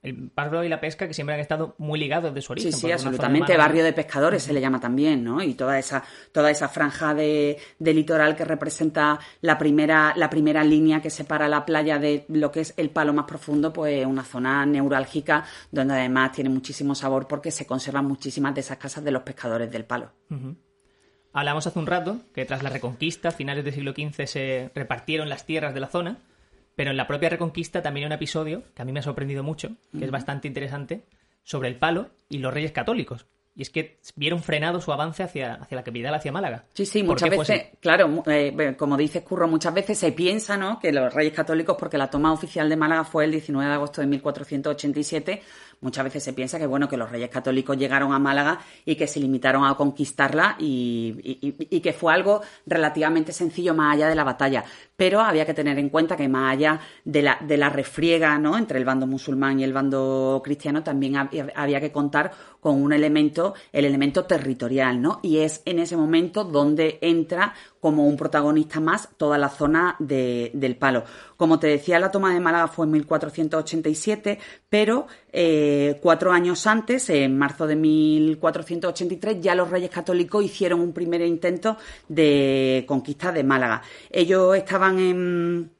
El 0.00 0.30
palo 0.30 0.62
y 0.62 0.68
la 0.68 0.80
pesca 0.80 1.08
que 1.08 1.14
siempre 1.14 1.34
han 1.34 1.40
estado 1.40 1.74
muy 1.78 1.98
ligados 1.98 2.32
de 2.32 2.40
su 2.40 2.52
origen. 2.52 2.72
Sí, 2.72 2.78
sí, 2.78 2.92
absolutamente. 2.92 3.56
Barrio 3.56 3.82
de 3.82 3.92
pescadores 3.92 4.44
se 4.44 4.52
le 4.52 4.60
llama 4.60 4.78
también, 4.78 5.24
¿no? 5.24 5.42
Y 5.42 5.54
toda 5.54 5.76
esa, 5.76 6.04
toda 6.30 6.52
esa 6.52 6.68
franja 6.68 7.14
de, 7.14 7.58
litoral 7.80 8.36
que 8.36 8.44
representa 8.44 9.18
la 9.40 9.58
primera, 9.58 10.12
la 10.14 10.30
primera 10.30 10.62
línea 10.62 11.02
que 11.02 11.10
separa 11.10 11.48
la 11.48 11.66
playa 11.66 11.98
de 11.98 12.26
lo 12.28 12.52
que 12.52 12.60
es 12.60 12.74
el 12.76 12.90
palo 12.90 13.12
más 13.12 13.24
profundo, 13.24 13.72
pues 13.72 14.06
una 14.06 14.22
zona 14.22 14.64
neurálgica 14.64 15.44
donde 15.72 15.94
además 15.94 16.30
tiene 16.30 16.50
muchísimo 16.50 16.94
sabor 16.94 17.26
porque 17.26 17.50
se 17.50 17.66
conservan 17.66 18.06
muchísimas 18.06 18.54
de 18.54 18.60
esas 18.60 18.78
casas 18.78 19.02
de 19.02 19.10
los 19.10 19.22
pescadores 19.22 19.68
del 19.68 19.84
palo. 19.84 20.12
Hablamos 21.32 21.66
hace 21.66 21.78
un 21.78 21.86
rato 21.86 22.18
que 22.34 22.44
tras 22.44 22.62
la 22.62 22.70
Reconquista, 22.70 23.28
a 23.28 23.32
finales 23.32 23.64
del 23.64 23.74
siglo 23.74 23.92
XV, 23.92 24.26
se 24.26 24.70
repartieron 24.74 25.28
las 25.28 25.44
tierras 25.44 25.74
de 25.74 25.80
la 25.80 25.88
zona, 25.88 26.18
pero 26.74 26.90
en 26.90 26.96
la 26.96 27.06
propia 27.06 27.28
Reconquista 27.28 27.82
también 27.82 28.04
hay 28.04 28.06
un 28.06 28.12
episodio 28.12 28.62
que 28.74 28.82
a 28.82 28.84
mí 28.84 28.92
me 28.92 29.00
ha 29.00 29.02
sorprendido 29.02 29.42
mucho, 29.42 29.70
que 29.96 30.04
es 30.04 30.10
bastante 30.10 30.48
interesante, 30.48 31.04
sobre 31.42 31.68
el 31.68 31.76
palo 31.76 32.10
y 32.28 32.38
los 32.38 32.52
reyes 32.52 32.72
católicos. 32.72 33.26
Y 33.58 33.62
es 33.62 33.70
que 33.70 33.98
vieron 34.14 34.40
frenado 34.40 34.80
su 34.80 34.92
avance 34.92 35.24
hacia, 35.24 35.54
hacia 35.54 35.74
la 35.74 35.82
capital, 35.82 36.14
hacia 36.14 36.30
Málaga. 36.30 36.66
Sí, 36.74 36.86
sí, 36.86 37.02
muchas 37.02 37.28
veces, 37.28 37.70
claro, 37.80 38.22
eh, 38.26 38.76
como 38.78 38.96
dices 38.96 39.24
Curro, 39.24 39.48
muchas 39.48 39.74
veces 39.74 39.98
se 39.98 40.12
piensa 40.12 40.56
¿no? 40.56 40.78
que 40.78 40.92
los 40.92 41.12
reyes 41.12 41.32
católicos, 41.32 41.76
porque 41.76 41.98
la 41.98 42.08
toma 42.08 42.32
oficial 42.32 42.68
de 42.68 42.76
Málaga 42.76 43.02
fue 43.02 43.24
el 43.24 43.32
19 43.32 43.68
de 43.68 43.74
agosto 43.74 44.00
de 44.00 44.06
1487, 44.06 45.42
muchas 45.80 46.04
veces 46.04 46.22
se 46.22 46.32
piensa 46.32 46.58
que 46.58 46.66
bueno 46.66 46.88
que 46.88 46.96
los 46.96 47.10
reyes 47.10 47.30
católicos 47.30 47.76
llegaron 47.76 48.12
a 48.12 48.18
Málaga 48.18 48.60
y 48.84 48.96
que 48.96 49.06
se 49.06 49.20
limitaron 49.20 49.64
a 49.64 49.74
conquistarla 49.74 50.56
y, 50.58 51.80
que 51.80 51.92
fue 51.92 52.12
algo 52.12 52.42
relativamente 52.66 53.32
sencillo 53.32 53.74
más 53.74 53.94
allá 53.94 54.08
de 54.08 54.14
la 54.14 54.24
batalla. 54.24 54.64
Pero 54.96 55.20
había 55.20 55.46
que 55.46 55.54
tener 55.54 55.78
en 55.78 55.88
cuenta 55.88 56.16
que 56.16 56.28
más 56.28 56.52
allá 56.52 56.80
de 57.04 57.22
la, 57.22 57.38
de 57.40 57.56
la 57.56 57.70
refriega 57.70 58.38
¿no? 58.38 58.58
entre 58.58 58.78
el 58.78 58.84
bando 58.84 59.06
musulmán 59.06 59.60
y 59.60 59.64
el 59.64 59.72
bando 59.72 60.40
cristiano, 60.44 60.82
también 60.82 61.16
había 61.54 61.80
que 61.80 61.92
contar 61.92 62.32
con 62.60 62.82
un 62.82 62.92
elemento, 62.92 63.54
el 63.72 63.84
elemento 63.84 64.24
territorial, 64.24 65.00
¿no? 65.00 65.20
Y 65.22 65.38
es 65.38 65.62
en 65.64 65.78
ese 65.78 65.96
momento 65.96 66.44
donde 66.44 66.98
entra 67.00 67.54
como 67.80 68.06
un 68.06 68.16
protagonista 68.16 68.80
más 68.80 69.08
toda 69.16 69.38
la 69.38 69.48
zona 69.48 69.96
del 69.98 70.76
palo. 70.76 71.04
Como 71.36 71.58
te 71.58 71.68
decía, 71.68 71.98
la 71.98 72.10
toma 72.10 72.34
de 72.34 72.40
Málaga 72.40 72.68
fue 72.68 72.86
en 72.86 72.92
1487, 72.92 74.38
pero 74.68 75.06
eh, 75.32 75.98
cuatro 76.02 76.32
años 76.32 76.66
antes, 76.66 77.08
en 77.10 77.38
marzo 77.38 77.66
de 77.66 77.76
1483, 77.76 79.40
ya 79.40 79.54
los 79.54 79.70
reyes 79.70 79.90
católicos 79.90 80.44
hicieron 80.44 80.80
un 80.80 80.92
primer 80.92 81.22
intento 81.22 81.76
de 82.08 82.84
conquista 82.86 83.32
de 83.32 83.44
Málaga. 83.44 83.82
Ellos 84.10 84.56
estaban 84.56 84.98
en 84.98 85.77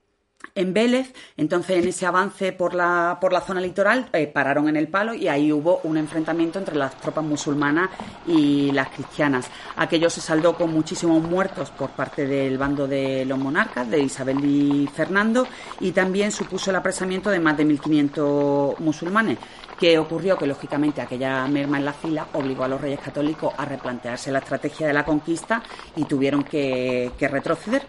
en 0.59 0.75
Vélez, 0.75 1.13
entonces 1.37 1.77
en 1.81 1.89
ese 1.89 2.05
avance 2.05 2.53
por 2.53 2.75
la, 2.75 3.19
por 3.21 3.33
la 3.33 3.41
zona 3.41 3.61
litoral 3.61 4.09
eh, 4.13 4.27
pararon 4.27 4.69
en 4.69 4.77
el 4.77 4.89
palo 4.89 5.15
y 5.15 5.29
ahí 5.29 5.53
hubo 5.53 5.81
un 5.85 5.97
enfrentamiento 5.97 6.59
entre 6.59 6.75
las 6.75 6.97
tropas 7.01 7.25
musulmanas 7.25 7.91
y 8.27 8.73
las 8.73 8.89
cristianas. 8.89 9.49
Aquello 9.77 10.11
se 10.11 10.21
saldó 10.21 10.57
con 10.57 10.73
muchísimos 10.73 11.23
muertos 11.23 11.71
por 11.71 11.91
parte 11.91 12.27
del 12.27 12.59
bando 12.59 12.89
de 12.89 13.25
los 13.25 13.39
monarcas, 13.39 13.89
de 13.89 14.01
Isabel 14.01 14.45
y 14.45 14.89
Fernando, 14.89 15.47
y 15.79 15.93
también 15.93 16.33
supuso 16.33 16.71
el 16.71 16.77
apresamiento 16.77 17.31
de 17.31 17.39
más 17.39 17.57
de 17.57 17.65
1.500 17.65 18.79
musulmanes. 18.81 19.39
que 19.79 19.97
ocurrió? 19.97 20.37
Que 20.37 20.47
lógicamente 20.47 21.01
aquella 21.01 21.47
merma 21.47 21.79
en 21.79 21.85
la 21.85 21.93
fila 21.93 22.27
obligó 22.33 22.65
a 22.65 22.69
los 22.69 22.81
reyes 22.81 22.99
católicos 22.99 23.55
a 23.57 23.65
replantearse 23.65 24.33
la 24.33 24.41
estrategia 24.41 24.89
de 24.89 24.93
la 24.93 25.05
conquista 25.05 25.63
y 25.95 26.05
tuvieron 26.05 26.43
que 26.43 27.13
retroceder 27.21 27.83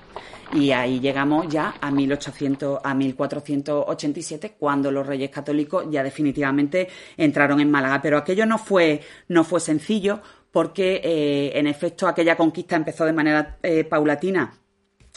y 0.54 0.72
ahí 0.72 1.00
llegamos 1.00 1.48
ya 1.48 1.76
a 1.80 1.92
1800 1.92 2.80
a 2.84 2.94
1487 2.94 4.56
cuando 4.58 4.92
los 4.92 5.06
Reyes 5.06 5.30
Católicos 5.30 5.86
ya 5.90 6.04
definitivamente 6.04 6.88
entraron 7.18 7.60
en 7.60 7.70
Málaga, 7.70 8.02
pero 8.02 8.18
aquello 8.18 8.46
no 8.46 8.58
fue 8.58 9.02
no 9.28 9.44
fue 9.44 9.60
sencillo 9.60 10.22
porque 10.52 11.02
eh, 11.04 11.60
en 11.60 11.68
efecto 11.68 12.08
aquella 12.08 12.36
conquista 12.36 12.76
empezó 12.76 13.06
de 13.06 13.14
manera 13.14 13.58
eh, 13.62 13.84
paulatina 13.84 14.54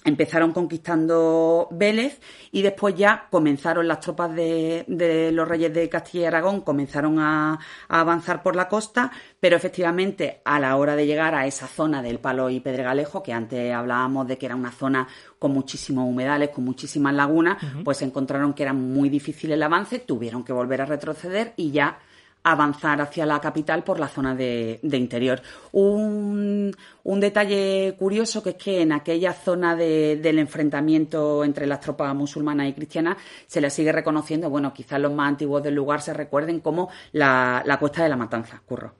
empezaron 0.05 0.53
conquistando 0.53 1.69
Vélez 1.71 2.21
y 2.51 2.63
después 2.63 2.95
ya 2.95 3.29
comenzaron 3.31 3.87
las 3.87 4.01
tropas 4.01 4.35
de, 4.35 4.85
los 5.33 5.49
reyes 5.49 5.73
de 5.73 5.89
Castilla 5.89 6.25
y 6.25 6.27
Aragón, 6.27 6.61
comenzaron 6.63 7.19
a, 7.19 7.59
avanzar 7.89 8.43
por 8.43 8.57
la 8.57 8.69
costa, 8.69 9.13
pero 9.41 9.57
efectivamente 9.57 10.41
a 10.45 10.59
la 10.59 10.77
hora 10.77 10.97
de 10.97 11.07
llegar 11.07 11.35
a 11.35 11.47
esa 11.47 11.67
zona 11.67 12.03
del 12.03 12.19
Palo 12.19 12.51
y 12.51 12.61
Pedregalejo, 12.61 13.23
que 13.23 13.33
antes 13.33 13.73
hablábamos 13.73 14.27
de 14.27 14.39
que 14.39 14.47
era 14.47 14.57
una 14.57 14.73
zona 14.73 15.07
con 15.39 15.53
muchísimos 15.53 16.09
humedales, 16.09 16.51
con 16.51 16.65
muchísimas 16.65 17.15
lagunas, 17.15 17.59
pues 17.85 18.03
encontraron 18.03 18.55
que 18.55 18.63
era 18.63 18.73
muy 18.73 19.09
difícil 19.09 19.53
el 19.53 19.63
avance, 19.63 19.99
tuvieron 19.99 20.45
que 20.45 20.53
volver 20.53 20.83
a 20.83 20.87
retroceder 20.87 21.53
y 21.57 21.71
ya 21.71 21.99
avanzar 22.45 23.01
hacia 23.01 23.27
la 23.27 23.41
capital 23.41 23.85
por 23.85 24.01
la 24.01 24.09
zona 24.09 24.35
de, 24.35 24.81
interior. 24.83 25.41
Un, 25.73 26.75
detalle 27.05 27.95
curioso 27.99 28.43
que 28.43 28.51
es 28.51 28.57
que 28.57 28.83
en 28.83 28.93
aquella 28.93 29.33
zona 29.33 29.77
del 29.77 30.39
enfrentamiento 30.39 31.45
entre 31.45 31.67
las 31.67 31.81
tropas 31.81 32.15
musulmanas 32.15 32.69
y 32.69 32.73
cristianas 32.73 33.17
se 33.47 33.61
le 33.61 33.71
sigue 33.71 33.93
reconociendo, 33.93 34.51
bueno, 34.51 34.73
quizás 34.73 35.01
los 35.01 35.13
más 35.13 35.29
antiguos 35.29 35.63
del 35.63 35.75
lugar 35.75 36.01
se 36.01 36.13
recuerden 36.13 36.61
como 36.61 36.91
la, 37.13 37.65
Cuesta 37.79 38.03
de 38.03 38.09
la 38.09 38.17
Matanza, 38.17 38.63
Curro. 38.65 38.95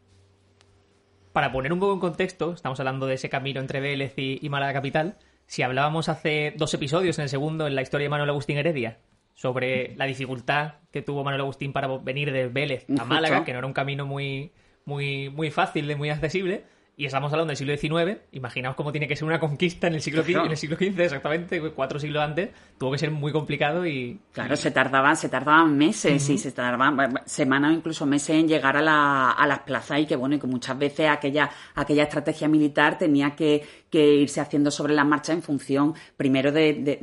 Para 1.33 1.53
poner 1.53 1.73
un 1.73 1.81
poco 1.81 1.95
en 1.95 2.01
contexto, 2.01 2.53
estamos 2.53 2.79
hablando 2.81 3.07
de 3.07 3.15
ese 3.15 3.31
camino 3.31 3.61
entre 3.61 3.81
Vélez 3.81 4.15
y, 4.17 4.45
y 4.45 4.49
Málaga 4.49 4.75
Capital. 4.75 5.17
Si 5.47 5.63
hablábamos 5.63 6.09
hace 6.09 6.53
dos 6.57 6.75
episodios, 6.75 7.19
en 7.19 7.25
el 7.25 7.29
segundo, 7.29 7.67
en 7.67 7.75
la 7.75 7.83
historia 7.83 8.07
de 8.07 8.11
Manuel 8.11 8.31
Agustín 8.31 8.59
Heredia, 8.59 8.99
sobre 9.43 9.97
la 9.97 10.05
dificultad 10.05 10.75
que 10.93 11.03
tuvo 11.03 11.25
Manuel 11.25 11.41
Agustín 11.41 11.73
para 11.73 11.89
venir 11.99 12.31
de 12.31 12.47
Vélez 12.47 12.87
a 12.97 13.05
Málaga, 13.05 13.45
que 13.45 13.53
no 13.53 13.59
era 13.59 13.67
un 13.67 13.73
camino 13.73 14.07
muy, 14.07 14.53
muy, 14.85 15.31
muy 15.31 15.51
fácil 15.51 15.91
y 15.91 15.97
muy 15.97 16.11
accesible. 16.11 16.63
Y 16.97 17.07
estamos 17.07 17.33
hablando 17.33 17.51
del 17.51 17.57
siglo 17.57 17.77
XIX. 17.77 18.21
Imaginaos 18.31 18.77
cómo 18.77 18.93
tiene 18.93 19.09
que 19.09 19.17
ser 19.17 19.25
una 19.25 19.41
conquista 19.41 19.89
en 19.89 19.95
el 19.95 20.01
siglo 20.01 20.23
XV, 20.23 20.45
en 20.45 20.51
el 20.53 20.57
siglo 20.57 20.77
XV 20.77 21.01
exactamente, 21.01 21.61
cuatro 21.71 21.99
siglos 21.99 22.23
antes. 22.23 22.51
Tuvo 22.79 22.93
que 22.93 22.99
ser 22.99 23.11
muy 23.11 23.33
complicado 23.33 23.85
y... 23.85 24.21
Claro, 24.31 24.57
se 24.57 24.71
tardaban, 24.71 25.17
se 25.17 25.29
tardaban 25.29 25.77
meses 25.77 26.29
y 26.29 26.39
se 26.39 26.53
tardaban 26.53 27.15
semanas 27.25 27.73
o 27.73 27.75
incluso 27.75 28.07
meses 28.07 28.37
en 28.37 28.47
llegar 28.47 28.77
a, 28.77 28.83
la, 28.83 29.31
a 29.31 29.47
las 29.49 29.61
plazas 29.61 29.99
y 29.99 30.07
que 30.07 30.15
bueno, 30.15 30.37
y 30.37 30.39
que 30.39 30.47
muchas 30.47 30.79
veces 30.79 31.09
aquella, 31.09 31.51
aquella 31.75 32.05
estrategia 32.05 32.47
militar 32.47 32.97
tenía 32.97 33.35
que, 33.35 33.65
que 33.93 34.15
irse 34.15 34.41
haciendo 34.41 34.71
sobre 34.71 34.95
la 34.95 35.05
marcha 35.05 35.35
en 35.35 35.43
función 35.43 35.95
primero 36.17 36.51
de, 36.51 36.99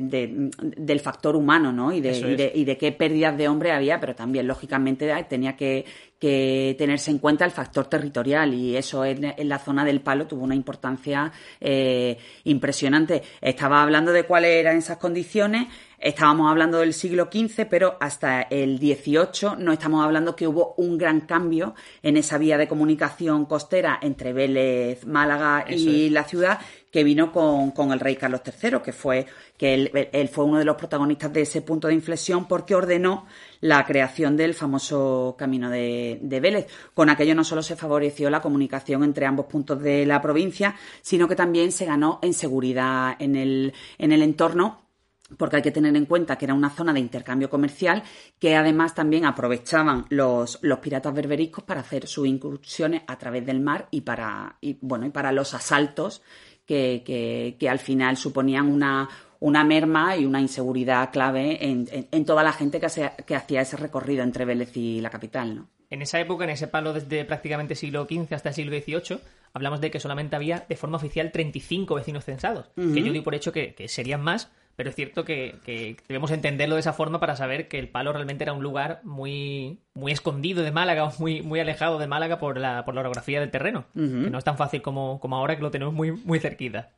del 0.60 1.00
factor 1.00 1.36
humano, 1.36 1.70
¿no? 1.70 1.92
Y 1.92 2.00
de, 2.00 2.50
y 2.52 2.64
de, 2.64 2.76
qué 2.76 2.90
pérdidas 2.90 3.38
de 3.38 3.46
hombre 3.46 3.70
había, 3.70 4.00
pero 4.00 4.16
también, 4.16 4.48
lógicamente, 4.48 5.08
tenía 5.28 5.54
que, 5.54 5.84
tenerse 6.18 7.12
en 7.12 7.18
cuenta 7.18 7.44
el 7.44 7.52
factor 7.52 7.86
territorial 7.86 8.52
y 8.52 8.76
eso 8.76 9.04
en, 9.04 9.32
la 9.48 9.58
zona 9.58 9.84
del 9.84 10.00
palo 10.02 10.26
tuvo 10.26 10.42
una 10.42 10.56
importancia 10.56 11.30
eh, 11.60 12.18
impresionante. 12.44 13.22
Estaba 13.40 13.82
hablando 13.82 14.12
de 14.12 14.24
cuáles 14.24 14.50
eran 14.50 14.76
esas 14.76 14.98
condiciones. 14.98 15.68
Estábamos 16.00 16.50
hablando 16.50 16.78
del 16.78 16.94
siglo 16.94 17.28
XV, 17.30 17.66
pero 17.68 17.98
hasta 18.00 18.40
el 18.40 18.78
XVIII 18.78 19.56
no 19.58 19.70
estamos 19.70 20.02
hablando 20.02 20.34
que 20.34 20.48
hubo 20.48 20.72
un 20.78 20.96
gran 20.96 21.20
cambio 21.20 21.74
en 22.02 22.16
esa 22.16 22.38
vía 22.38 22.56
de 22.56 22.66
comunicación 22.66 23.44
costera 23.44 23.98
entre 24.00 24.32
Vélez, 24.32 25.04
Málaga 25.04 25.66
y 25.68 26.08
la 26.08 26.24
ciudad 26.24 26.58
que 26.90 27.04
vino 27.04 27.30
con, 27.32 27.92
el 27.92 28.00
rey 28.00 28.16
Carlos 28.16 28.40
III, 28.46 28.78
que 28.82 28.94
fue 28.94 29.26
que 29.58 29.74
él, 29.74 30.28
fue 30.30 30.46
uno 30.46 30.58
de 30.58 30.64
los 30.64 30.76
protagonistas 30.76 31.34
de 31.34 31.42
ese 31.42 31.60
punto 31.60 31.86
de 31.86 31.94
inflexión 31.94 32.48
porque 32.48 32.74
ordenó 32.74 33.26
la 33.60 33.84
creación 33.84 34.38
del 34.38 34.54
famoso 34.54 35.36
camino 35.38 35.68
de, 35.68 36.18
de, 36.22 36.40
Vélez. 36.40 36.66
Con 36.94 37.10
aquello 37.10 37.34
no 37.34 37.44
solo 37.44 37.62
se 37.62 37.76
favoreció 37.76 38.30
la 38.30 38.40
comunicación 38.40 39.04
entre 39.04 39.26
ambos 39.26 39.44
puntos 39.46 39.82
de 39.82 40.06
la 40.06 40.22
provincia, 40.22 40.74
sino 41.02 41.28
que 41.28 41.36
también 41.36 41.72
se 41.72 41.84
ganó 41.84 42.20
en 42.22 42.32
seguridad 42.32 43.16
en 43.18 43.36
el, 43.36 43.74
en 43.98 44.12
el 44.12 44.22
entorno 44.22 44.89
porque 45.36 45.56
hay 45.56 45.62
que 45.62 45.70
tener 45.70 45.96
en 45.96 46.06
cuenta 46.06 46.36
que 46.36 46.44
era 46.44 46.54
una 46.54 46.70
zona 46.70 46.92
de 46.92 47.00
intercambio 47.00 47.50
comercial 47.50 48.02
que 48.38 48.56
además 48.56 48.94
también 48.94 49.24
aprovechaban 49.24 50.06
los, 50.08 50.58
los 50.62 50.78
piratas 50.78 51.14
berberiscos 51.14 51.64
para 51.64 51.80
hacer 51.80 52.06
sus 52.06 52.26
incursiones 52.26 53.02
a 53.06 53.16
través 53.16 53.44
del 53.46 53.60
mar 53.60 53.88
y 53.90 54.02
para, 54.02 54.56
y, 54.60 54.78
bueno, 54.80 55.06
y 55.06 55.10
para 55.10 55.32
los 55.32 55.54
asaltos 55.54 56.22
que, 56.66 57.68
al 57.68 57.78
final 57.78 58.16
suponían 58.16 58.70
una, 58.70 59.08
una 59.40 59.64
merma 59.64 60.16
y 60.16 60.24
una 60.24 60.40
inseguridad 60.40 61.10
clave 61.10 61.58
en, 61.60 62.24
toda 62.24 62.42
la 62.42 62.52
gente 62.52 62.80
que, 62.80 62.86
que, 63.26 63.34
hacía 63.34 63.62
ese 63.62 63.76
recorrido 63.76 64.22
entre 64.22 64.44
Vélez 64.44 64.76
y 64.76 65.00
la 65.00 65.10
capital, 65.10 65.56
¿no? 65.56 65.68
En 65.90 66.02
esa 66.02 66.20
época, 66.20 66.44
en 66.44 66.50
ese 66.50 66.68
palo 66.68 66.92
desde 66.92 67.24
prácticamente 67.24 67.74
siglo 67.74 68.06
XV 68.08 68.32
hasta 68.32 68.50
el 68.50 68.54
siglo 68.54 68.76
XVIII, 68.78 69.18
hablamos 69.52 69.80
de 69.80 69.90
que 69.90 69.98
solamente 69.98 70.36
había 70.36 70.64
de 70.68 70.76
forma 70.76 70.96
oficial 70.96 71.32
35 71.32 71.96
vecinos 71.96 72.24
censados, 72.24 72.70
que 72.76 73.02
yo 73.02 73.12
doy 73.12 73.22
por 73.22 73.34
hecho 73.34 73.50
que, 73.50 73.74
serían 73.88 74.22
más, 74.22 74.52
pero 74.80 74.88
es 74.88 74.96
cierto 74.96 75.26
que, 75.26 75.98
debemos 76.08 76.30
entenderlo 76.30 76.76
de 76.76 76.80
esa 76.80 76.94
forma 76.94 77.20
para 77.20 77.36
saber 77.36 77.68
que 77.68 77.78
el 77.78 77.90
palo 77.90 78.14
realmente 78.14 78.44
era 78.44 78.54
un 78.54 78.62
lugar 78.62 79.02
muy, 79.04 79.80
muy 79.92 80.10
escondido 80.10 80.62
de 80.62 80.72
Málaga, 80.72 81.12
muy, 81.18 81.42
muy 81.42 81.60
alejado 81.60 81.98
de 81.98 82.06
Málaga 82.06 82.38
por 82.38 82.56
la, 82.56 82.86
por 82.86 82.94
la 82.94 83.02
orografía 83.02 83.40
del 83.40 83.50
terreno, 83.50 83.84
que 83.92 84.00
no 84.00 84.38
es 84.38 84.44
tan 84.44 84.56
fácil 84.56 84.80
como, 84.80 85.20
como 85.20 85.36
ahora 85.36 85.56
que 85.56 85.62
lo 85.62 85.70
tenemos 85.70 85.92
muy, 85.92 86.12
muy 86.12 86.40
cerquita. 86.40 86.92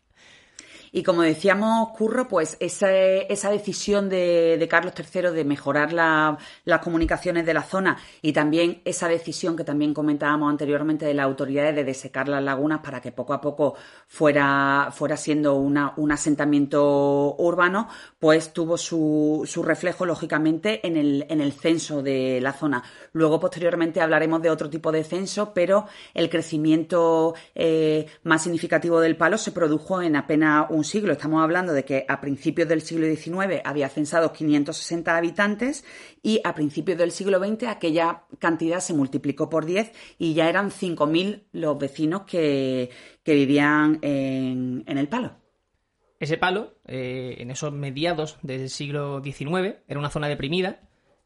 Y 0.95 1.03
como 1.03 1.23
decíamos, 1.23 1.89
Curro, 1.97 2.29
pues 2.29 2.59
esa, 2.61 2.93
esa 2.93 3.51
decisión 3.51 4.11
de, 4.11 4.67
Carlos 4.71 4.93
III 4.95 5.31
de 5.31 5.45
mejorar 5.45 5.91
las 5.95 6.81
comunicaciones 6.83 7.47
de 7.47 7.55
la 7.55 7.63
zona 7.63 7.97
y 8.21 8.35
también 8.35 8.83
esa 8.85 9.09
decisión 9.09 9.57
que 9.57 9.65
también 9.65 9.95
comentábamos 9.95 10.51
anteriormente 10.51 11.07
de 11.07 11.15
las 11.15 11.25
autoridades 11.25 11.75
de 11.75 11.85
desecar 11.85 12.29
las 12.29 12.43
lagunas 12.43 12.81
para 12.81 13.01
que 13.01 13.11
poco 13.11 13.33
a 13.33 13.41
poco 13.41 13.75
fuera, 14.07 14.91
fuera 14.93 15.17
siendo 15.17 15.55
una, 15.55 15.95
un 15.97 16.13
asentamiento 16.13 17.37
urbano, 17.39 17.89
pues 18.19 18.53
tuvo 18.53 18.77
su, 18.77 19.45
su 19.47 19.63
reflejo, 19.63 20.05
lógicamente, 20.05 20.87
en 20.87 20.99
el, 20.99 21.25
en 21.31 21.41
el 21.41 21.53
censo 21.53 22.03
de 22.03 22.39
la 22.43 22.53
zona. 22.53 22.83
Luego, 23.13 23.41
posteriormente, 23.41 24.03
hablaremos 24.03 24.43
de 24.43 24.51
otro 24.51 24.69
tipo 24.69 24.93
de 24.93 25.05
censo, 25.05 25.55
pero 25.55 25.87
el 26.13 26.29
crecimiento 26.29 27.35
eh, 27.55 28.07
más 28.25 28.43
significativo 28.43 29.01
del 29.01 29.17
palo 29.17 29.39
se 29.39 29.53
produjo 29.53 30.03
en 30.03 30.17
apenas 30.17 30.67
un 30.69 30.82
siglo. 30.85 31.13
Estamos 31.13 31.43
hablando 31.43 31.73
de 31.73 31.85
que 31.85 32.05
a 32.09 32.21
principios 32.21 32.69
del 32.69 32.83
siglo 32.83 33.07
XIX 33.07 33.61
había 33.65 33.89
censado 33.89 34.33
560 34.33 35.17
habitantes 35.17 35.85
y 36.23 36.41
a 36.45 36.55
principios 36.55 36.99
del 36.99 37.11
siglo 37.11 37.39
XX 37.39 37.65
aquella 37.65 38.25
cantidad 38.39 38.81
se 38.81 38.95
multiplicó 38.95 39.49
por 39.49 39.67
10 39.67 39.93
y 40.19 40.35
ya 40.35 40.49
eran 40.49 40.71
5.000 40.71 41.45
los 41.53 41.79
vecinos 41.79 42.23
que, 42.23 42.91
vivían 43.25 43.99
en, 44.03 44.85
el 44.87 45.09
palo. 45.09 45.37
Ese 46.21 46.39
palo, 46.39 46.75
eh, 46.87 47.37
en 47.39 47.51
esos 47.51 47.73
mediados 47.73 48.39
del 48.43 48.71
siglo 48.71 49.23
XIX, 49.23 49.77
era 49.89 49.99
una 49.99 50.11
zona 50.11 50.29
deprimida 50.29 50.81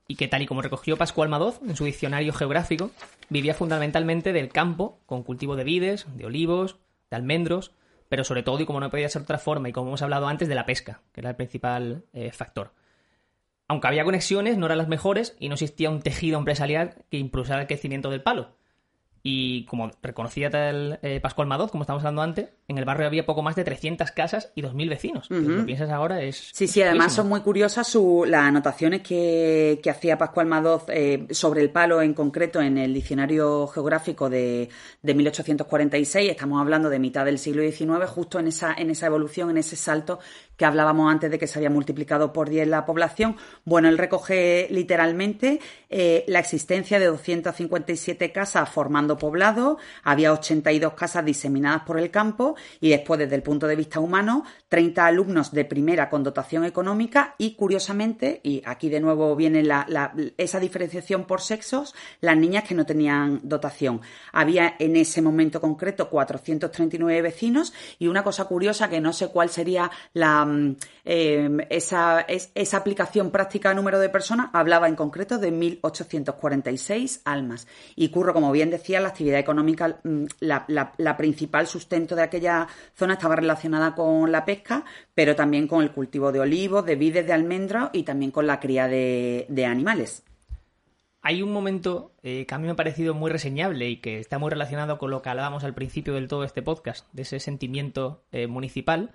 y 0.08 0.16
que, 0.16 0.28
tal 0.28 0.42
y 0.42 0.46
como 0.46 0.62
recogió 0.62 0.96
Pascual 0.96 1.28
Madoz 1.28 1.60
en 1.66 1.76
su 1.76 1.84
diccionario 1.84 2.32
geográfico, 2.32 2.90
vivía 3.28 3.54
fundamentalmente 3.54 4.32
del 4.32 4.48
campo, 4.48 5.00
con 5.06 5.22
cultivo 5.22 5.56
de 5.56 5.64
vides, 5.64 6.06
de 6.14 6.26
olivos, 6.26 6.78
de 7.10 7.16
almendros, 7.16 7.72
pero 8.08 8.24
sobre 8.24 8.42
todo, 8.42 8.60
y 8.60 8.66
como 8.66 8.80
no 8.80 8.90
podía 8.90 9.08
ser 9.08 9.22
otra 9.22 9.38
forma, 9.38 9.68
y 9.68 9.72
como 9.72 9.88
hemos 9.88 10.02
hablado 10.02 10.28
antes, 10.28 10.48
de 10.48 10.54
la 10.54 10.66
pesca, 10.66 11.02
que 11.12 11.20
era 11.20 11.30
el 11.30 11.36
principal 11.36 12.04
eh, 12.12 12.32
factor. 12.32 12.72
Aunque 13.68 13.88
había 13.88 14.04
conexiones, 14.04 14.56
no 14.56 14.66
eran 14.66 14.78
las 14.78 14.88
mejores 14.88 15.36
y 15.40 15.48
no 15.48 15.54
existía 15.54 15.90
un 15.90 16.02
tejido 16.02 16.38
empresarial 16.38 17.04
que 17.10 17.18
impulsara 17.18 17.62
el 17.62 17.66
crecimiento 17.66 18.10
del 18.10 18.22
palo. 18.22 18.56
Y 19.28 19.64
como 19.64 19.90
reconocía 20.04 20.50
tal 20.50 21.00
eh, 21.02 21.18
Pascual 21.18 21.48
Madoz, 21.48 21.72
como 21.72 21.82
estábamos 21.82 22.04
hablando 22.04 22.22
antes, 22.22 22.48
en 22.68 22.78
el 22.78 22.84
barrio 22.84 23.08
había 23.08 23.26
poco 23.26 23.42
más 23.42 23.56
de 23.56 23.64
300 23.64 24.12
casas 24.12 24.52
y 24.54 24.62
2.000 24.62 24.88
vecinos. 24.88 25.26
lo 25.30 25.66
piensas 25.66 25.90
ahora 25.90 26.22
es... 26.22 26.50
Sí, 26.52 26.68
sí, 26.68 26.80
además 26.80 27.12
son 27.12 27.28
muy 27.28 27.40
curiosas 27.40 27.92
las 28.26 28.42
anotaciones 28.44 29.02
que, 29.02 29.80
hacía 29.90 30.16
Pascual 30.16 30.46
Madoz 30.46 30.84
eh, 30.90 31.26
sobre 31.30 31.60
el 31.62 31.70
palo 31.70 32.02
en 32.02 32.14
concreto 32.14 32.60
en 32.60 32.78
el 32.78 32.94
diccionario 32.94 33.66
geográfico 33.66 34.30
de, 34.30 34.68
de, 35.02 35.14
1846. 35.14 36.30
Estamos 36.30 36.60
hablando 36.60 36.88
de 36.88 37.00
mitad 37.00 37.24
del 37.24 37.40
siglo 37.40 37.62
XIX, 37.62 38.08
justo 38.08 38.38
en 38.38 38.46
esa, 38.46 38.74
en 38.74 38.90
esa 38.90 39.06
evolución, 39.06 39.50
en 39.50 39.56
ese 39.56 39.74
salto 39.74 40.20
que 40.56 40.64
hablábamos 40.64 41.10
antes 41.10 41.30
de 41.30 41.38
que 41.38 41.46
se 41.46 41.58
había 41.58 41.70
multiplicado 41.70 42.32
por 42.32 42.48
10 42.48 42.68
la 42.68 42.86
población. 42.86 43.36
Bueno, 43.64 43.88
él 43.88 43.98
recoge 43.98 44.68
literalmente 44.70 45.60
eh, 45.90 46.24
la 46.28 46.38
existencia 46.38 46.98
de 46.98 47.06
257 47.06 48.32
casas 48.32 48.68
formando 48.68 49.15
poblado, 49.18 49.78
había 50.02 50.32
82 50.32 50.94
casas 50.94 51.24
diseminadas 51.24 51.82
por 51.82 51.98
el 51.98 52.10
campo 52.10 52.56
y 52.80 52.90
después, 52.90 53.18
desde 53.18 53.36
el 53.36 53.42
punto 53.42 53.66
de 53.66 53.76
vista 53.76 54.00
humano, 54.00 54.44
30 54.68 55.06
alumnos 55.06 55.52
de 55.52 55.64
primera 55.64 56.08
con 56.08 56.22
dotación 56.22 56.64
económica 56.64 57.34
y, 57.38 57.54
curiosamente, 57.54 58.40
y 58.42 58.62
aquí 58.64 58.88
de 58.88 59.00
nuevo 59.00 59.34
viene 59.36 59.66
esa 60.36 60.60
diferenciación 60.60 61.24
por 61.24 61.40
sexos, 61.40 61.94
las 62.20 62.36
niñas 62.36 62.64
que 62.64 62.74
no 62.74 62.86
tenían 62.86 63.40
dotación. 63.42 64.00
Había 64.32 64.76
en 64.78 64.96
ese 64.96 65.22
momento 65.22 65.60
concreto 65.60 66.08
439 66.10 67.22
vecinos 67.22 67.72
y 67.98 68.08
una 68.08 68.22
cosa 68.22 68.44
curiosa 68.44 68.88
que 68.88 69.00
no 69.00 69.12
sé 69.12 69.28
cuál 69.28 69.50
sería 69.50 69.90
la 70.12 70.46
Em, 71.08 71.60
esa, 71.70 72.26
esa 72.28 72.76
aplicación 72.76 73.30
práctica 73.30 73.70
a 73.70 73.74
número 73.74 74.00
de 74.00 74.08
personas 74.08 74.50
hablaba 74.52 74.88
en 74.88 74.96
concreto 74.96 75.38
de 75.38 75.52
1.846 75.52 77.20
almas. 77.24 77.68
Y 77.94 78.08
Curro, 78.08 78.34
como 78.34 78.50
bien 78.50 78.70
decía, 78.70 78.98
la 79.06 79.10
actividad 79.10 79.38
económica, 79.38 79.98
mm, 80.02 80.24
la, 80.40 81.16
principal 81.16 81.66
sustento 81.66 82.14
de 82.14 82.22
aquella 82.22 82.66
zona 82.94 83.14
estaba 83.14 83.36
relacionada 83.36 83.94
con 83.94 84.30
la 84.30 84.44
pesca, 84.44 84.84
pero 85.14 85.34
también 85.34 85.66
con 85.66 85.82
el 85.82 85.92
cultivo 85.92 86.32
de 86.32 86.40
olivos, 86.40 86.84
de 86.84 86.96
vides, 86.96 87.26
de 87.26 87.32
almendros 87.32 87.90
y 87.92 88.02
también 88.02 88.30
con 88.30 88.46
la 88.46 88.60
cría 88.60 88.88
de, 88.88 89.66
animales. 89.66 90.22
Hay 91.22 91.42
un 91.42 91.52
momento 91.52 92.12
eh, 92.22 92.46
que 92.46 92.54
a 92.54 92.58
mí 92.58 92.66
me 92.66 92.72
ha 92.72 92.76
parecido 92.76 93.12
muy 93.14 93.30
reseñable 93.30 93.88
y 93.88 93.96
que 93.96 94.20
está 94.20 94.38
muy 94.38 94.50
relacionado 94.50 94.96
con 94.98 95.10
lo 95.10 95.22
que 95.22 95.28
hablábamos 95.28 95.64
al 95.64 95.74
principio 95.74 96.14
del 96.14 96.28
todo 96.28 96.44
este 96.44 96.62
podcast, 96.62 97.06
de 97.12 97.22
ese 97.22 97.40
sentimiento 97.40 98.22
eh, 98.30 98.46
municipal, 98.46 99.12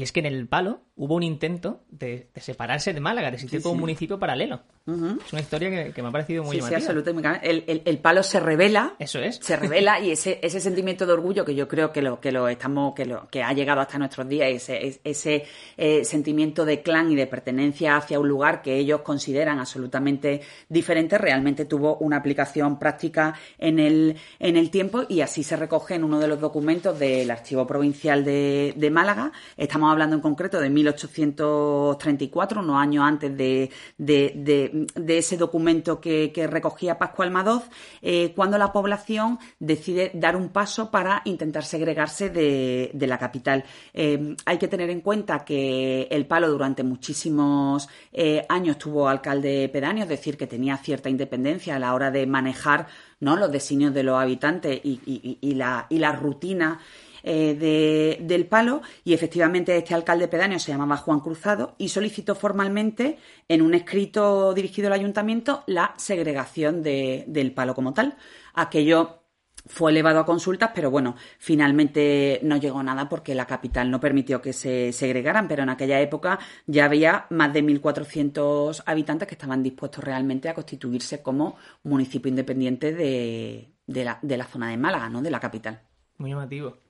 y 0.00 0.02
es 0.02 0.12
que 0.12 0.20
en 0.20 0.26
el 0.26 0.48
Palo 0.48 0.80
hubo 0.96 1.14
un 1.14 1.22
intento 1.22 1.82
de, 1.90 2.30
separarse 2.36 2.94
de 2.94 3.00
Málaga, 3.00 3.30
de 3.30 3.36
existir 3.36 3.60
como 3.60 3.74
un 3.74 3.80
municipio 3.80 4.18
paralelo. 4.18 4.62
Es 4.86 5.32
una 5.32 5.42
historia 5.42 5.92
que, 5.92 6.02
me 6.02 6.08
ha 6.08 6.10
parecido 6.10 6.42
muy 6.42 6.56
llamativa. 6.56 6.80
Sí, 6.80 6.86
absolutamente. 6.86 7.50
El, 7.50 7.82
el, 7.84 7.98
Palo 7.98 8.22
se 8.22 8.40
revela. 8.40 8.94
Eso 8.98 9.18
es. 9.20 9.36
Se 9.36 9.56
revela 9.56 10.00
y 10.00 10.10
ese, 10.10 10.40
ese 10.42 10.58
sentimiento 10.58 11.06
de 11.06 11.12
orgullo 11.12 11.44
que 11.44 11.54
yo 11.54 11.68
creo 11.68 11.92
que 11.92 12.00
lo, 12.00 12.18
que 12.18 12.32
lo 12.32 12.48
estamos, 12.48 12.94
que 12.94 13.04
lo 13.04 13.28
que 13.28 13.42
ha 13.42 13.52
llegado 13.52 13.80
hasta 13.80 13.98
nuestros 13.98 14.26
días, 14.26 14.48
ese, 14.50 15.00
ese 15.04 15.44
eh, 15.76 16.04
sentimiento 16.04 16.64
de 16.64 16.80
clan 16.80 17.12
y 17.12 17.14
de 17.14 17.26
pertenencia 17.26 17.96
hacia 17.96 18.18
un 18.18 18.28
lugar 18.28 18.62
que 18.62 18.76
ellos 18.76 19.02
consideran 19.02 19.58
absolutamente 19.58 20.40
diferente, 20.68 21.18
realmente 21.18 21.66
tuvo 21.66 21.98
una 21.98 22.16
aplicación 22.16 22.78
práctica 22.78 23.34
en 23.58 23.78
el, 23.78 24.16
en 24.38 24.56
el 24.56 24.70
tiempo 24.70 25.04
y 25.08 25.20
así 25.20 25.42
se 25.42 25.56
recoge 25.56 25.94
en 25.94 26.04
uno 26.04 26.18
de 26.18 26.26
los 26.26 26.40
documentos 26.40 26.98
del 26.98 27.30
Archivo 27.30 27.66
Provincial 27.66 28.24
de, 28.24 28.72
de 28.76 28.90
Málaga. 28.90 29.30
Estamos 29.56 29.89
Hablando 29.90 30.16
en 30.16 30.22
concreto 30.22 30.60
de 30.60 30.70
1834, 30.70 32.60
unos 32.60 32.76
años 32.76 33.04
antes 33.04 33.36
de, 33.36 33.70
ese 35.08 35.36
documento 35.36 36.00
que, 36.00 36.48
recogía 36.50 36.98
Pascual 36.98 37.30
Madoz, 37.30 37.64
eh, 38.02 38.32
cuando 38.34 38.58
la 38.58 38.72
población 38.72 39.38
decide 39.58 40.10
dar 40.14 40.36
un 40.36 40.48
paso 40.48 40.90
para 40.90 41.22
intentar 41.24 41.64
segregarse 41.64 42.30
de, 42.30 43.06
la 43.06 43.18
capital. 43.18 43.64
Eh, 43.92 44.36
hay 44.44 44.58
que 44.58 44.68
tener 44.68 44.90
en 44.90 45.00
cuenta 45.00 45.44
que 45.44 46.08
el 46.10 46.26
Palo 46.26 46.48
durante 46.48 46.82
muchísimos 46.82 47.88
eh, 48.12 48.46
años 48.48 48.78
tuvo 48.78 49.08
alcalde 49.08 49.68
pedáneo, 49.68 50.04
es 50.04 50.08
decir, 50.08 50.36
que 50.36 50.46
tenía 50.46 50.76
cierta 50.76 51.08
independencia 51.08 51.76
a 51.76 51.78
la 51.78 51.94
hora 51.94 52.10
de 52.10 52.26
manejar 52.26 52.86
¿no? 53.20 53.36
los 53.36 53.50
designios 53.50 53.94
de 53.94 54.02
los 54.02 54.18
habitantes 54.18 54.80
y, 54.82 55.54
la, 55.54 55.86
y 55.88 55.98
la 55.98 56.12
rutina 56.12 56.80
eh, 57.22 58.18
del 58.20 58.46
palo 58.46 58.82
y 59.04 59.14
efectivamente 59.14 59.76
este 59.76 59.94
alcalde 59.94 60.28
pedáneo 60.28 60.58
se 60.58 60.72
llamaba 60.72 60.96
Juan 60.96 61.20
Cruzado 61.20 61.74
y 61.78 61.88
solicitó 61.88 62.34
formalmente 62.34 63.18
en 63.48 63.62
un 63.62 63.74
escrito 63.74 64.54
dirigido 64.54 64.88
al 64.88 64.94
ayuntamiento 64.94 65.64
la 65.66 65.94
segregación 65.96 66.82
del 66.82 67.52
palo 67.52 67.74
como 67.74 67.92
tal. 67.92 68.16
Aquello 68.54 69.20
fue 69.66 69.90
elevado 69.90 70.20
a 70.20 70.26
consultas, 70.26 70.70
pero 70.74 70.90
bueno, 70.90 71.16
finalmente 71.38 72.40
no 72.42 72.56
llegó 72.56 72.82
nada 72.82 73.08
porque 73.08 73.34
la 73.34 73.46
capital 73.46 73.90
no 73.90 74.00
permitió 74.00 74.40
que 74.40 74.52
se 74.52 74.92
segregaran, 74.92 75.48
pero 75.48 75.62
en 75.62 75.68
aquella 75.68 76.00
época 76.00 76.38
ya 76.66 76.86
había 76.86 77.26
más 77.30 77.52
de 77.52 77.62
1.400 77.62 78.82
habitantes 78.86 79.28
que 79.28 79.34
estaban 79.34 79.62
dispuestos 79.62 80.02
realmente 80.02 80.48
a 80.48 80.54
constituirse 80.54 81.22
como 81.22 81.56
municipio 81.82 82.30
independiente 82.30 82.92
de, 82.94 83.74
la, 83.86 84.18
de 84.22 84.36
la 84.36 84.44
zona 84.44 84.70
de 84.70 84.76
Málaga, 84.76 85.08
¿no? 85.08 85.22
De 85.22 85.30
la 85.30 85.40
capital. 85.40 85.82
Muy 86.16 86.30
llamativo 86.30 86.89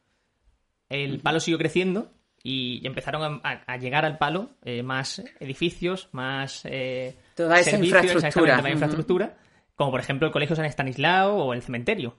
el 0.90 1.20
palo 1.20 1.40
siguió 1.40 1.56
creciendo 1.58 2.10
y 2.42 2.86
empezaron 2.86 3.40
a, 3.42 3.76
llegar 3.76 4.04
al 4.04 4.18
palo 4.18 4.50
eh, 4.64 4.82
más 4.82 5.22
edificios, 5.40 6.08
más 6.12 6.62
eh, 6.64 7.16
Toda 7.34 7.60
esa 7.60 7.78
infraestructura 7.78 9.36
como 9.80 9.92
por 9.92 10.00
ejemplo 10.00 10.26
el 10.26 10.32
Colegio 10.34 10.54
San 10.54 10.66
Estanislao 10.66 11.36
o 11.36 11.54
el 11.54 11.62
cementerio. 11.62 12.14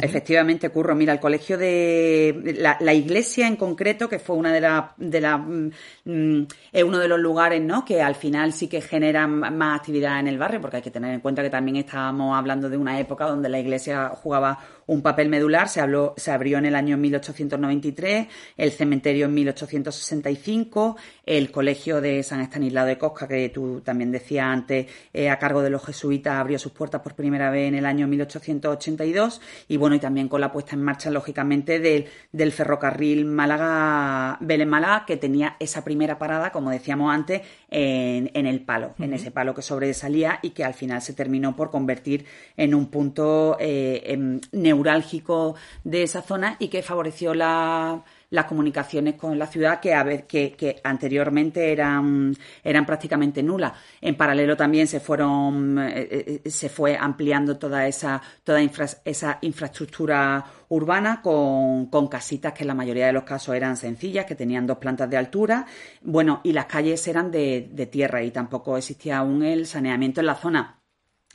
Efectivamente, 0.00 0.68
Curro. 0.68 0.94
Mira, 0.94 1.12
el 1.12 1.18
colegio 1.18 1.58
de. 1.58 2.54
La, 2.56 2.94
iglesia 2.94 3.48
en 3.48 3.56
concreto, 3.56 4.08
que 4.08 4.20
fue 4.20 4.36
una 4.36 4.52
de 4.52 4.60
las. 4.60 4.90
De 4.96 5.20
la, 5.20 5.36
mm, 5.36 5.72
mm, 6.04 6.46
es 6.70 6.84
uno 6.84 7.00
de 7.00 7.08
los 7.08 7.18
lugares, 7.18 7.60
¿no? 7.60 7.84
Que 7.84 8.00
al 8.00 8.14
final 8.14 8.52
sí 8.52 8.68
que 8.68 8.80
generan 8.80 9.40
más 9.40 9.80
actividad 9.80 10.20
en 10.20 10.28
el 10.28 10.38
barrio, 10.38 10.60
porque 10.60 10.76
hay 10.76 10.82
que 10.84 10.92
tener 10.92 11.12
en 11.12 11.18
cuenta 11.18 11.42
que 11.42 11.50
también 11.50 11.78
estábamos 11.78 12.38
hablando 12.38 12.70
de 12.70 12.76
una 12.76 13.00
época 13.00 13.26
donde 13.26 13.48
la 13.48 13.58
iglesia 13.58 14.10
jugaba 14.10 14.56
un 14.86 15.02
papel 15.02 15.28
medular. 15.28 15.68
Se, 15.68 15.80
habló, 15.80 16.14
se 16.16 16.30
abrió 16.30 16.58
en 16.58 16.66
el 16.66 16.74
año 16.74 16.96
1893, 16.96 18.28
el 18.56 18.72
cementerio 18.72 19.26
en 19.26 19.34
1865, 19.34 20.96
el 21.26 21.50
colegio 21.50 22.00
de 22.00 22.22
San 22.22 22.40
Estanislao 22.40 22.86
de 22.86 22.98
Cosca, 22.98 23.28
que 23.28 23.48
tú 23.48 23.80
también 23.80 24.10
decías 24.10 24.46
antes, 24.46 24.86
eh, 25.12 25.30
a 25.30 25.38
cargo 25.38 25.62
de 25.62 25.70
los 25.70 25.84
jesuitas, 25.84 26.34
abrió 26.34 26.58
sus 26.58 26.72
puertas 26.72 27.00
por 27.00 27.14
primera 27.14 27.50
vez 27.50 27.68
en 27.68 27.74
el 27.74 27.86
año 27.86 28.06
1882 28.06 29.40
y 29.68 29.76
bueno, 29.76 29.96
y 29.96 30.00
también 30.00 30.28
con 30.28 30.40
la 30.40 30.52
puesta 30.52 30.74
en 30.74 30.82
marcha, 30.82 31.10
lógicamente, 31.10 31.78
del, 31.78 32.06
del 32.32 32.52
ferrocarril 32.52 33.24
Málaga-Vélez-Málaga, 33.24 35.04
que 35.06 35.16
tenía 35.16 35.56
esa 35.60 35.84
primera 35.84 36.18
parada, 36.18 36.52
como 36.52 36.70
decíamos 36.70 37.12
antes, 37.12 37.42
en, 37.74 38.30
en 38.34 38.46
el 38.46 38.60
palo, 38.60 38.94
en 39.00 39.12
ese 39.14 39.32
palo 39.32 39.52
que 39.52 39.60
sobresalía 39.60 40.38
y 40.42 40.50
que 40.50 40.62
al 40.62 40.74
final 40.74 41.02
se 41.02 41.12
terminó 41.12 41.56
por 41.56 41.72
convertir 41.72 42.24
en 42.56 42.72
un 42.72 42.86
punto 42.86 43.56
eh, 43.58 44.00
em, 44.06 44.40
neurálgico 44.52 45.56
de 45.82 46.04
esa 46.04 46.22
zona 46.22 46.54
y 46.60 46.68
que 46.68 46.82
favoreció 46.82 47.34
la 47.34 48.04
las 48.30 48.46
comunicaciones 48.46 49.14
con 49.14 49.38
la 49.38 49.46
ciudad 49.46 49.80
que, 49.80 49.94
a 49.94 50.04
que, 50.26 50.52
que 50.52 50.80
anteriormente 50.82 51.72
eran, 51.72 52.34
eran 52.62 52.86
prácticamente 52.86 53.42
nulas. 53.42 53.72
En 54.00 54.16
paralelo 54.16 54.56
también 54.56 54.86
se 54.86 55.00
fueron 55.00 55.78
eh, 55.78 56.40
eh, 56.44 56.50
se 56.50 56.68
fue 56.68 56.96
ampliando 56.96 57.56
toda 57.58 57.86
esa 57.86 58.20
toda 58.42 58.60
esa 59.04 59.38
infraestructura 59.42 60.44
urbana 60.68 61.22
con, 61.22 61.86
con, 61.86 62.08
casitas 62.08 62.52
que 62.52 62.64
en 62.64 62.68
la 62.68 62.74
mayoría 62.74 63.06
de 63.06 63.12
los 63.12 63.24
casos 63.24 63.54
eran 63.54 63.76
sencillas, 63.76 64.26
que 64.26 64.34
tenían 64.34 64.66
dos 64.66 64.78
plantas 64.78 65.08
de 65.08 65.16
altura, 65.16 65.66
bueno, 66.02 66.40
y 66.42 66.52
las 66.52 66.66
calles 66.66 67.06
eran 67.06 67.30
de 67.30 67.88
tierra 67.90 68.22
y 68.22 68.30
tampoco 68.30 68.76
existía 68.76 69.18
aún 69.18 69.42
el 69.42 69.66
saneamiento 69.66 70.20
en 70.20 70.26
la 70.26 70.34
zona. 70.34 70.80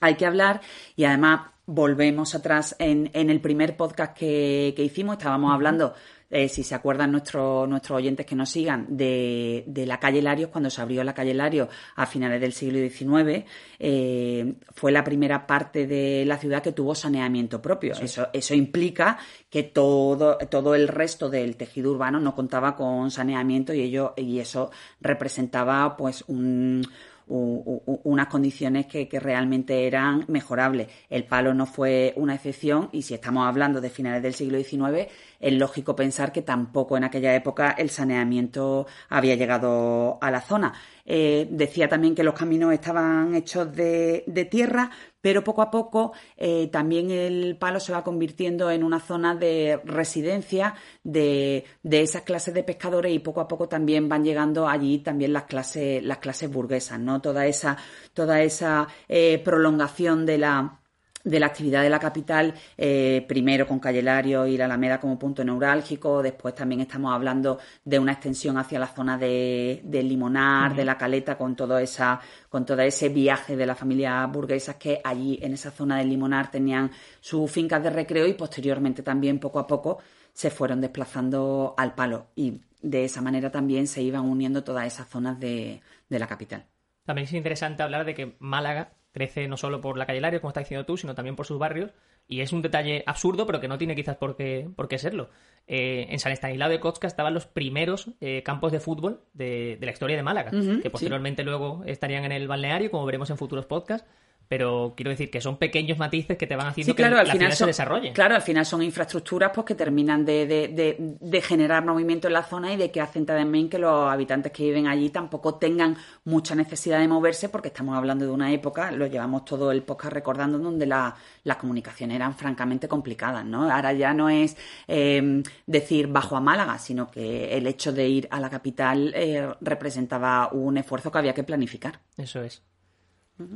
Hay 0.01 0.15
que 0.15 0.25
hablar 0.25 0.61
y 0.95 1.03
además 1.03 1.41
volvemos 1.69 2.33
atrás 2.33 2.75
en, 2.79 3.11
en 3.13 3.29
el 3.29 3.41
primer 3.41 3.77
podcast 3.77 4.17
que, 4.17 4.73
que 4.75 4.83
hicimos, 4.83 5.17
estábamos 5.17 5.53
hablando 5.53 5.93
eh, 6.31 6.47
si 6.47 6.61
se 6.61 6.75
acuerdan 6.75 7.11
nuestros 7.11 7.67
nuestros 7.67 7.97
oyentes 7.97 8.23
que 8.23 8.35
nos 8.35 8.51
sigan, 8.51 8.85
de, 8.89 9.63
de, 9.65 9.87
la 9.87 9.99
calle 9.99 10.21
Larios, 10.21 10.51
cuando 10.51 10.69
se 10.69 10.79
abrió 10.79 11.03
la 11.03 11.15
calle 11.15 11.33
Larios 11.33 11.69
a 11.95 12.05
finales 12.05 12.39
del 12.39 12.53
siglo 12.53 12.77
XIX, 12.77 13.45
eh, 13.79 14.53
fue 14.71 14.91
la 14.91 15.03
primera 15.03 15.47
parte 15.47 15.87
de 15.87 16.25
la 16.27 16.37
ciudad 16.37 16.61
que 16.61 16.71
tuvo 16.71 16.93
saneamiento 16.93 17.61
propio. 17.61 17.95
Eso, 17.99 18.27
eso 18.31 18.53
implica 18.53 19.17
que 19.49 19.63
todo, 19.63 20.37
todo 20.49 20.75
el 20.75 20.87
resto 20.87 21.29
del 21.29 21.55
tejido 21.55 21.91
urbano 21.91 22.19
no 22.19 22.35
contaba 22.35 22.75
con 22.75 23.09
saneamiento 23.09 23.73
y, 23.73 23.81
ello, 23.81 24.13
y 24.15 24.37
eso 24.37 24.69
representaba 25.01 25.97
pues 25.97 26.23
un 26.27 26.83
unas 27.29 28.27
condiciones 28.27 28.87
que, 28.87 29.07
realmente 29.19 29.85
eran 29.85 30.25
mejorables. 30.27 30.87
El 31.09 31.25
palo 31.25 31.53
no 31.53 31.65
fue 31.65 32.13
una 32.15 32.35
excepción 32.35 32.89
y 32.91 33.03
si 33.03 33.13
estamos 33.13 33.47
hablando 33.47 33.81
de 33.81 33.89
finales 33.89 34.23
del 34.23 34.33
siglo 34.33 34.57
XIX, 34.57 35.07
es 35.39 35.53
lógico 35.53 35.95
pensar 35.95 36.31
que 36.31 36.41
tampoco 36.41 36.97
en 36.97 37.05
aquella 37.05 37.33
época 37.35 37.71
el 37.71 37.89
saneamiento 37.89 38.87
había 39.09 39.35
llegado 39.35 40.17
a 40.21 40.31
la 40.31 40.41
zona. 40.41 40.73
Eh, 41.05 41.47
decía 41.49 41.87
también 41.89 42.13
que 42.13 42.23
los 42.23 42.35
caminos 42.35 42.71
estaban 42.73 43.33
hechos 43.33 43.73
de, 43.75 44.47
tierra, 44.51 44.91
pero 45.21 45.43
poco 45.43 45.61
a 45.61 45.71
poco 45.71 46.13
eh, 46.37 46.69
también 46.71 47.09
el 47.09 47.57
palo 47.57 47.79
se 47.79 47.91
va 47.91 48.03
convirtiendo 48.03 48.69
en 48.69 48.83
una 48.83 48.99
zona 48.99 49.35
de 49.35 49.81
residencia 49.85 50.75
de, 51.03 51.65
esas 51.89 52.21
clases 52.23 52.53
de 52.53 52.63
pescadores 52.63 53.13
y 53.13 53.19
poco 53.19 53.41
a 53.41 53.47
poco 53.47 53.67
también 53.67 54.07
van 54.07 54.23
llegando 54.23 54.67
allí 54.67 54.99
también 54.99 55.33
las 55.33 55.43
clases, 55.43 56.03
las 56.03 56.19
clases 56.19 56.51
burguesas, 56.51 56.99
¿no? 56.99 57.21
Toda 57.21 57.47
esa, 57.47 57.77
toda 58.13 58.41
esa 58.41 58.87
eh, 59.07 59.41
prolongación 59.43 60.25
de 60.25 60.37
la 60.37 60.79
de 61.23 61.39
la 61.39 61.47
actividad 61.47 61.83
de 61.83 61.89
la 61.89 61.99
capital, 61.99 62.53
eh, 62.77 63.25
primero 63.27 63.67
con 63.67 63.79
Calle 63.79 63.99
y 63.99 64.57
la 64.57 64.65
Alameda 64.65 64.99
como 64.99 65.19
punto 65.19 65.43
neurálgico, 65.43 66.23
después 66.23 66.55
también 66.55 66.81
estamos 66.81 67.13
hablando 67.13 67.59
de 67.83 67.99
una 67.99 68.13
extensión 68.13 68.57
hacia 68.57 68.79
la 68.79 68.87
zona 68.87 69.17
de, 69.17 69.81
Limonar, 69.83 70.75
de 70.75 70.85
la 70.85 70.97
Caleta, 70.97 71.37
con 71.37 71.55
todo, 71.55 71.77
esa, 71.77 72.19
con 72.49 72.65
todo 72.65 72.81
ese 72.81 73.09
viaje 73.09 73.57
de 73.57 73.65
la 73.65 73.75
familia 73.75 74.25
burguesas 74.27 74.75
que 74.75 75.01
allí 75.03 75.39
en 75.41 75.53
esa 75.53 75.71
zona 75.71 75.97
de 75.97 76.05
Limonar 76.05 76.49
tenían 76.49 76.91
sus 77.19 77.51
fincas 77.51 77.83
de 77.83 77.89
recreo 77.89 78.25
y 78.25 78.33
posteriormente 78.33 79.03
también 79.03 79.39
poco 79.39 79.59
a 79.59 79.67
poco 79.67 79.99
se 80.33 80.49
fueron 80.49 80.79
desplazando 80.79 81.73
al 81.77 81.95
palo 81.95 82.27
y 82.35 82.61
de 82.81 83.03
esa 83.03 83.21
manera 83.21 83.51
también 83.51 83.87
se 83.87 84.01
iban 84.01 84.25
uniendo 84.25 84.63
todas 84.63 84.87
esas 84.87 85.09
zonas 85.09 85.37
de, 85.39 85.81
de 86.07 86.19
la 86.19 86.27
capital. 86.27 86.65
También 87.05 87.25
es 87.25 87.33
interesante 87.33 87.83
hablar 87.83 88.05
de 88.05 88.13
que 88.13 88.35
Málaga 88.39 88.93
crece 89.11 89.47
no 89.47 89.57
solo 89.57 89.81
por 89.81 89.97
la 89.97 90.05
calle 90.05 90.21
Lario, 90.21 90.41
como 90.41 90.49
estás 90.49 90.65
diciendo 90.65 90.85
tú, 90.85 90.97
sino 90.97 91.15
también 91.15 91.35
por 91.35 91.45
sus 91.45 91.59
barrios. 91.59 91.91
Y 92.27 92.41
es 92.41 92.53
un 92.53 92.61
detalle 92.61 93.03
absurdo, 93.07 93.45
pero 93.45 93.59
que 93.59 93.67
no 93.67 93.77
tiene 93.77 93.95
quizás 93.95 94.17
por 94.17 94.35
qué, 94.35 94.69
por 94.75 94.87
qué 94.87 94.99
serlo. 94.99 95.29
Eh, 95.67 96.07
en 96.09 96.19
San 96.19 96.31
Estanislao 96.31 96.69
de 96.69 96.79
Kotska 96.79 97.07
estaban 97.07 97.33
los 97.33 97.47
primeros 97.47 98.11
eh, 98.21 98.43
campos 98.43 98.71
de 98.71 98.79
fútbol 98.79 99.21
de, 99.33 99.77
la 99.81 99.91
historia 99.91 100.15
de 100.15 100.23
Málaga, 100.23 100.51
que 100.51 100.89
posteriormente 100.89 101.43
luego 101.43 101.83
estarían 101.85 102.25
en 102.25 102.31
el 102.31 102.47
balneario, 102.47 102.91
como 102.91 103.05
veremos 103.05 103.29
en 103.29 103.37
futuros 103.37 103.65
podcasts. 103.65 104.07
Pero 104.49 104.93
quiero 104.97 105.11
decir 105.11 105.29
que 105.29 105.41
son 105.41 105.57
pequeños 105.57 105.99
matices 105.99 106.35
que 106.35 106.47
te 106.47 106.55
van 106.55 106.67
haciendo 106.67 106.95
que 106.95 107.05
al 107.05 107.11
la 107.11 107.19
final 107.19 107.37
ciudad 107.37 107.49
son, 107.49 107.57
se 107.57 107.65
desarrolle. 107.67 108.13
Claro, 108.13 108.33
al 108.33 108.41
final 108.41 108.65
son 108.65 108.81
infraestructuras 108.81 109.51
pues, 109.53 109.63
que 109.63 109.75
terminan 109.75 110.25
de, 110.25 110.47
de, 110.47 110.97
de, 110.97 111.41
generar 111.41 111.85
movimiento 111.85 112.27
en 112.27 112.33
la 112.33 112.41
zona 112.41 112.73
y 112.73 112.77
de 112.77 112.89
que 112.89 112.99
hacen 112.99 113.27
también 113.27 113.69
que 113.69 113.77
los 113.77 114.11
habitantes 114.11 114.51
que 114.51 114.63
viven 114.63 114.87
allí 114.87 115.11
tampoco 115.11 115.55
tengan 115.55 115.95
mucha 116.25 116.55
necesidad 116.55 116.99
de 116.99 117.07
moverse 117.07 117.47
porque 117.49 117.67
estamos 117.67 117.95
hablando 117.95 118.25
de 118.25 118.31
una 118.31 118.51
época, 118.51 118.91
lo 118.91 119.05
llevamos 119.05 119.45
todo 119.45 119.71
el 119.71 119.83
podcast 119.83 120.13
recordando, 120.13 120.57
donde 120.57 120.87
la, 120.87 121.15
las 121.43 121.57
comunicaciones 121.57 122.15
eran 122.15 122.35
francamente 122.35 122.87
complicadas. 122.87 123.45
¿no? 123.45 123.71
Ahora 123.71 123.93
ya 123.93 124.15
no 124.15 124.29
es 124.29 124.57
eh, 124.87 125.43
decir 125.67 126.07
bajo 126.07 126.35
a 126.35 126.41
Málaga, 126.41 126.79
sino 126.79 127.11
que 127.11 127.55
el 127.55 127.67
hecho 127.67 127.93
de 127.93 128.09
ir 128.09 128.27
a 128.31 128.39
la 128.39 128.49
capital 128.49 129.13
eh, 129.15 129.47
representaba 129.61 130.49
un 130.51 130.79
esfuerzo 130.79 131.11
que 131.11 131.19
había 131.19 131.35
que 131.35 131.43
planificar. 131.43 131.99
Eso 132.17 132.41
es. 132.41 132.63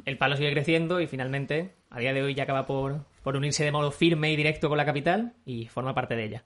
El 0.05 0.17
palo 0.17 0.37
sigue 0.37 0.51
creciendo 0.51 1.01
y 1.01 1.07
finalmente, 1.07 1.73
a 1.89 1.99
día 1.99 2.13
de 2.13 2.21
hoy, 2.21 2.33
ya 2.33 2.43
acaba 2.43 2.65
por, 2.65 3.05
unirse 3.25 3.63
de 3.63 3.71
modo 3.71 3.91
firme 3.91 4.31
y 4.31 4.35
directo 4.35 4.69
con 4.69 4.77
la 4.77 4.85
capital 4.85 5.33
y 5.45 5.67
forma 5.67 5.93
parte 5.93 6.15
de 6.15 6.25
ella. 6.25 6.43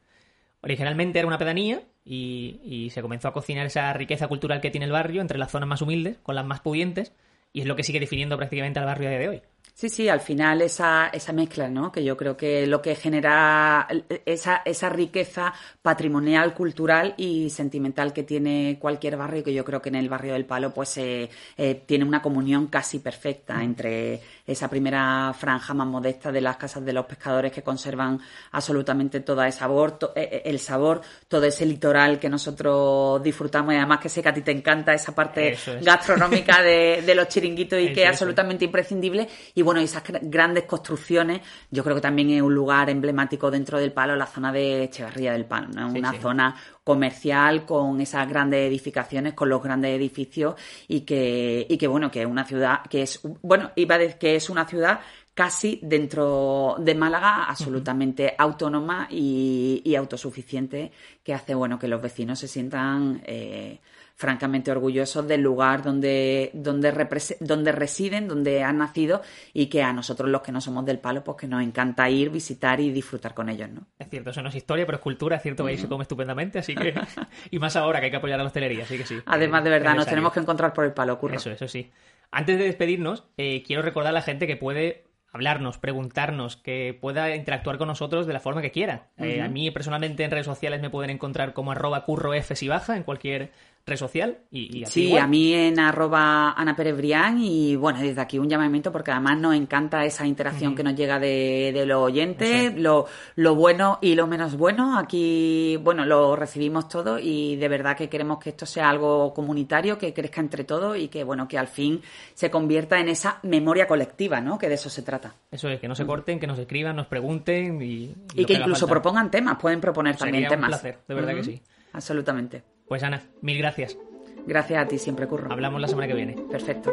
Originalmente 0.61 1.19
era 1.19 1.27
una 1.27 1.37
pedanía 1.37 1.81
y, 2.03 2.59
y, 2.63 2.89
se 2.89 3.01
comenzó 3.01 3.27
a 3.27 3.33
cocinar 3.33 3.67
esa 3.67 3.93
riqueza 3.93 4.27
cultural 4.27 4.59
que 4.59 4.71
tiene 4.71 4.85
el 4.85 4.91
barrio 4.91 5.21
entre 5.21 5.37
las 5.37 5.51
zonas 5.51 5.69
más 5.69 5.81
humildes 5.81 6.17
con 6.23 6.35
las 6.35 6.45
más 6.45 6.61
pudientes 6.61 7.13
y 7.53 7.61
es 7.61 7.67
lo 7.67 7.75
que 7.75 7.83
sigue 7.83 7.99
definiendo 7.99 8.37
prácticamente 8.37 8.79
al 8.79 8.85
barrio 8.85 9.07
a 9.07 9.11
día 9.11 9.19
de 9.19 9.29
hoy. 9.29 9.41
Sí, 9.73 9.89
sí, 9.89 10.09
al 10.09 10.21
final 10.21 10.61
esa, 10.63 11.07
esa 11.09 11.33
mezcla, 11.33 11.69
¿no? 11.69 11.91
Que 11.91 12.03
yo 12.03 12.17
creo 12.17 12.35
que 12.35 12.65
lo 12.65 12.81
que 12.81 12.95
genera 12.95 13.87
esa, 14.25 14.63
esa 14.65 14.89
riqueza 14.89 15.53
patrimonial, 15.83 16.55
cultural 16.55 17.13
y 17.15 17.51
sentimental 17.51 18.11
que 18.11 18.23
tiene 18.23 18.79
cualquier 18.81 19.17
barrio, 19.17 19.43
que 19.43 19.53
yo 19.53 19.63
creo 19.63 19.79
que 19.79 19.89
en 19.89 19.95
el 19.95 20.09
barrio 20.09 20.33
del 20.33 20.45
Palo 20.45 20.73
pues 20.73 20.97
eh, 20.97 21.29
eh, 21.57 21.83
tiene 21.85 22.05
una 22.05 22.23
comunión 22.23 22.67
casi 22.67 22.99
perfecta 22.99 23.61
entre 23.63 24.19
esa 24.47 24.67
primera 24.67 25.33
franja 25.37 25.73
más 25.73 25.87
modesta 25.87 26.31
de 26.31 26.41
las 26.41 26.57
casas 26.57 26.83
de 26.83 26.93
los 26.93 27.05
pescadores 27.05 27.51
que 27.51 27.61
conservan 27.61 28.19
absolutamente 28.53 29.19
todo 29.19 29.43
ese 29.43 29.59
sabor, 29.59 29.99
eh, 30.15 30.41
el 30.45 30.59
sabor, 30.59 31.01
todo 31.27 31.45
ese 31.45 31.65
litoral 31.65 32.19
que 32.19 32.29
nosotros 32.29 33.21
disfrutamos 33.21 33.73
y 33.73 33.77
además 33.77 33.99
que 33.99 34.09
sé 34.09 34.23
que 34.23 34.29
a 34.29 34.33
ti 34.33 34.41
te 34.41 34.51
encanta 34.51 34.93
esa 34.93 35.13
parte 35.13 35.55
gastronómica 35.81 36.61
de, 36.61 37.03
de, 37.05 37.15
los 37.15 37.27
chiringuitos 37.27 37.79
y 37.79 37.91
que 37.93 38.03
es. 38.03 38.09
absolutamente 38.09 38.65
imprescindible 38.65 39.27
y 39.57 39.63
bueno, 39.63 39.79
esas 39.79 40.03
grandes 40.21 40.65
construcciones, 40.65 41.41
yo 41.71 41.83
creo 41.83 41.95
que 41.95 42.01
también 42.01 42.29
es 42.29 42.43
un 42.43 42.53
lugar 42.53 42.91
emblemático 42.91 43.49
dentro 43.49 43.79
del 43.79 43.91
Palo, 43.91 44.15
la 44.15 44.27
zona 44.27 44.51
de 44.51 44.83
Echevarría 44.83 45.33
del 45.33 45.45
Palo, 45.45 45.69
¿no? 45.69 45.89
Una 45.89 46.13
zona 46.13 46.55
comercial 46.83 47.65
con 47.65 47.99
esas 47.99 48.29
grandes 48.29 48.67
edificaciones, 48.67 49.33
con 49.33 49.49
los 49.49 49.63
grandes 49.63 49.97
edificios 49.97 50.53
y 50.87 51.01
que, 51.01 51.65
y 51.67 51.75
que 51.75 51.87
bueno, 51.87 52.11
que 52.11 52.21
es 52.21 52.27
una 52.27 52.45
ciudad 52.45 52.83
que 52.87 53.01
es, 53.01 53.19
bueno, 53.41 53.71
iba 53.75 53.95
a 53.95 53.97
decir 53.97 54.19
que 54.19 54.35
es 54.35 54.47
una 54.51 54.67
ciudad 54.67 54.99
casi 55.37 55.79
dentro 55.83 56.77
de 56.79 56.95
Málaga, 56.95 57.43
absolutamente 57.43 58.33
autónoma 58.35 59.07
y, 59.11 59.93
autosuficiente, 59.95 60.91
que 61.23 61.31
hace 61.31 61.53
bueno 61.53 61.77
que 61.77 61.87
los 61.87 62.01
vecinos 62.01 62.39
se 62.39 62.47
sientan 62.47 63.21
eh, 63.23 63.77
francamente 64.15 64.71
orgullosos 64.71 65.27
del 65.27 65.41
lugar 65.41 65.83
donde, 65.83 66.49
donde, 66.55 66.91
donde 67.39 67.71
residen, 67.71 68.27
donde 68.27 68.63
han 68.63 68.79
nacido 68.79 69.21
y 69.53 69.67
que 69.67 69.83
a 69.83 69.93
nosotros 69.93 70.27
los 70.27 70.41
que 70.41 70.51
no 70.51 70.59
somos 70.59 70.83
del 70.85 70.97
palo, 70.97 71.23
pues 71.23 71.37
que 71.37 71.47
nos 71.47 71.61
encanta 71.61 72.09
ir, 72.09 72.31
visitar 72.31 72.79
y 72.79 72.89
disfrutar 72.89 73.35
con 73.35 73.47
ellos, 73.49 73.69
¿no? 73.69 73.85
Es 73.99 74.09
cierto, 74.09 74.31
eso 74.31 74.41
no 74.41 74.49
es 74.49 74.55
historia, 74.55 74.87
pero 74.87 74.95
es 74.95 75.03
cultura, 75.03 75.35
es 75.35 75.43
cierto 75.43 75.63
que 75.63 75.69
ahí 75.69 75.77
se 75.77 75.87
come 75.87 76.01
estupendamente, 76.01 76.57
así 76.57 76.73
que... 76.73 76.95
y 77.51 77.59
más 77.59 77.75
ahora 77.75 77.99
que 77.99 78.05
hay 78.05 78.11
que 78.11 78.17
apoyar 78.17 78.39
a 78.39 78.43
la 78.43 78.47
hostelería, 78.47 78.85
así 78.85 78.97
que 78.97 79.05
sí. 79.05 79.19
Además, 79.27 79.63
de 79.63 79.69
verdad, 79.69 79.93
nos 79.93 80.07
tenemos 80.07 80.33
que 80.33 80.39
encontrar 80.39 80.73
por 80.73 80.83
el 80.83 80.93
palo, 80.93 81.19
curro. 81.19 81.35
Eso, 81.35 81.51
eso 81.51 81.67
sí. 81.67 81.91
Antes 82.31 82.57
de 82.57 82.65
despedirnos, 82.65 83.25
eh, 83.37 83.61
quiero 83.61 83.83
recordar 83.83 84.09
a 84.09 84.13
la 84.13 84.23
gente 84.23 84.47
que 84.47 84.57
puede 84.57 85.06
hablarnos, 85.37 85.77
preguntarnos, 85.77 86.57
que 86.57 86.97
pueda 86.99 87.35
interactuar 87.35 87.77
con 87.77 87.87
nosotros 87.87 88.25
de 88.25 88.33
la 88.33 88.39
forma 88.39 88.61
que 88.61 88.71
quiera. 88.71 89.07
Eh, 89.17 89.41
a 89.41 89.47
mí 89.47 89.69
personalmente 89.71 90.23
en 90.23 90.31
redes 90.31 90.45
sociales 90.45 90.81
me 90.81 90.89
pueden 90.89 91.11
encontrar 91.11 91.53
como 91.53 91.71
arroba 91.71 92.03
curro 92.03 92.33
F 92.33 92.55
si 92.55 92.67
baja 92.67 92.97
en 92.97 93.03
cualquier 93.03 93.51
red 93.87 93.95
social. 93.95 94.37
Y, 94.51 94.85
sí, 94.85 95.17
a 95.17 95.25
mí 95.27 95.53
en 95.53 95.79
arroba 95.79 96.51
Ana 96.51 96.75
Pérez 96.75 96.97
Brián 96.97 97.39
y 97.39 97.77
bueno, 97.77 97.99
desde 97.99 98.19
aquí 98.19 98.37
un 98.37 98.49
llamamiento 98.49 98.91
porque 98.91 99.11
además 99.11 99.39
nos 99.39 99.55
encanta 99.55 100.03
esa 100.03 100.27
interacción 100.27 100.75
que 100.75 100.83
nos 100.83 100.93
llega 100.93 101.19
de, 101.19 101.71
de 101.73 101.85
los 101.85 102.03
oyentes, 102.03 102.75
lo, 102.77 103.05
lo, 103.35 103.55
bueno 103.55 103.97
y 104.01 104.15
lo 104.15 104.27
menos 104.27 104.57
bueno. 104.57 104.99
Aquí, 104.99 105.77
bueno, 105.81 106.05
lo 106.05 106.35
recibimos 106.35 106.89
todo 106.89 107.17
y 107.17 107.55
de 107.55 107.69
verdad 107.69 107.95
que 107.95 108.09
queremos 108.09 108.39
que 108.39 108.49
esto 108.49 108.65
sea 108.65 108.89
algo 108.89 109.33
comunitario, 109.33 109.97
que 109.97 110.13
crezca 110.13 110.41
entre 110.41 110.65
todos 110.65 110.97
y 110.97 111.07
que 111.07 111.23
bueno, 111.23 111.47
que 111.47 111.57
al 111.57 111.69
fin 111.69 112.01
se 112.33 112.51
convierta 112.51 112.99
en 112.99 113.07
esa 113.07 113.39
memoria 113.43 113.87
colectiva, 113.87 114.41
¿no? 114.41 114.57
Que 114.57 114.67
de 114.67 114.75
eso 114.75 114.89
se 114.89 115.01
trata. 115.01 115.33
Eso 115.49 115.69
es, 115.69 115.79
que 115.79 115.87
no 115.87 115.95
se 115.95 116.05
corten, 116.05 116.41
que 116.41 116.47
nos 116.47 116.59
escriban, 116.59 116.97
nos 116.97 117.07
pregunten 117.07 117.81
y... 117.81 118.13
Y, 118.35 118.43
que, 118.43 118.53
incluso 118.53 118.85
propongan 118.85 119.31
temas, 119.31 119.57
pueden 119.57 119.79
proponer 119.79 120.17
también 120.17 120.49
temas. 120.49 120.67
Un 120.67 120.71
placer, 120.71 120.99
de 121.07 121.15
verdad 121.15 121.35
que 121.35 121.43
sí. 121.43 121.61
Absolutamente. 121.93 122.76
Pues 122.87 123.03
Ana, 123.03 123.21
mil 123.41 123.57
gracias. 123.57 123.97
Gracias 124.45 124.83
a 124.83 124.87
ti, 124.87 124.97
siempre 124.97 125.27
curro. 125.27 125.51
Hablamos 125.51 125.81
la 125.81 125.87
semana 125.87 126.07
que 126.07 126.13
viene. 126.13 126.35
Perfecto. 126.49 126.91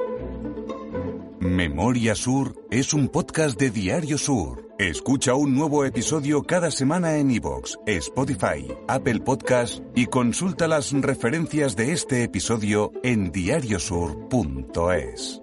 Memoria 1.41 2.15
Sur 2.15 2.55
es 2.71 2.95
un 2.95 3.09
podcast 3.09 3.61
de 3.61 3.71
Diario 3.71 4.19
Sur. 4.19 4.69
Escucha 4.79 5.35
un 5.35 5.55
nuevo 5.55 5.85
episodio 5.85 6.43
cada 6.43 6.71
semana 6.73 7.19
en 7.19 7.31
iVoox, 7.31 7.77
Spotify, 7.87 8.67
Apple 8.89 9.21
Podcast 9.21 9.81
y 9.95 10.07
consulta 10.07 10.67
las 10.67 10.91
referencias 10.93 11.77
de 11.77 11.93
este 11.93 12.25
episodio 12.25 12.91
en 13.05 13.31
diariosur.es. 13.31 15.41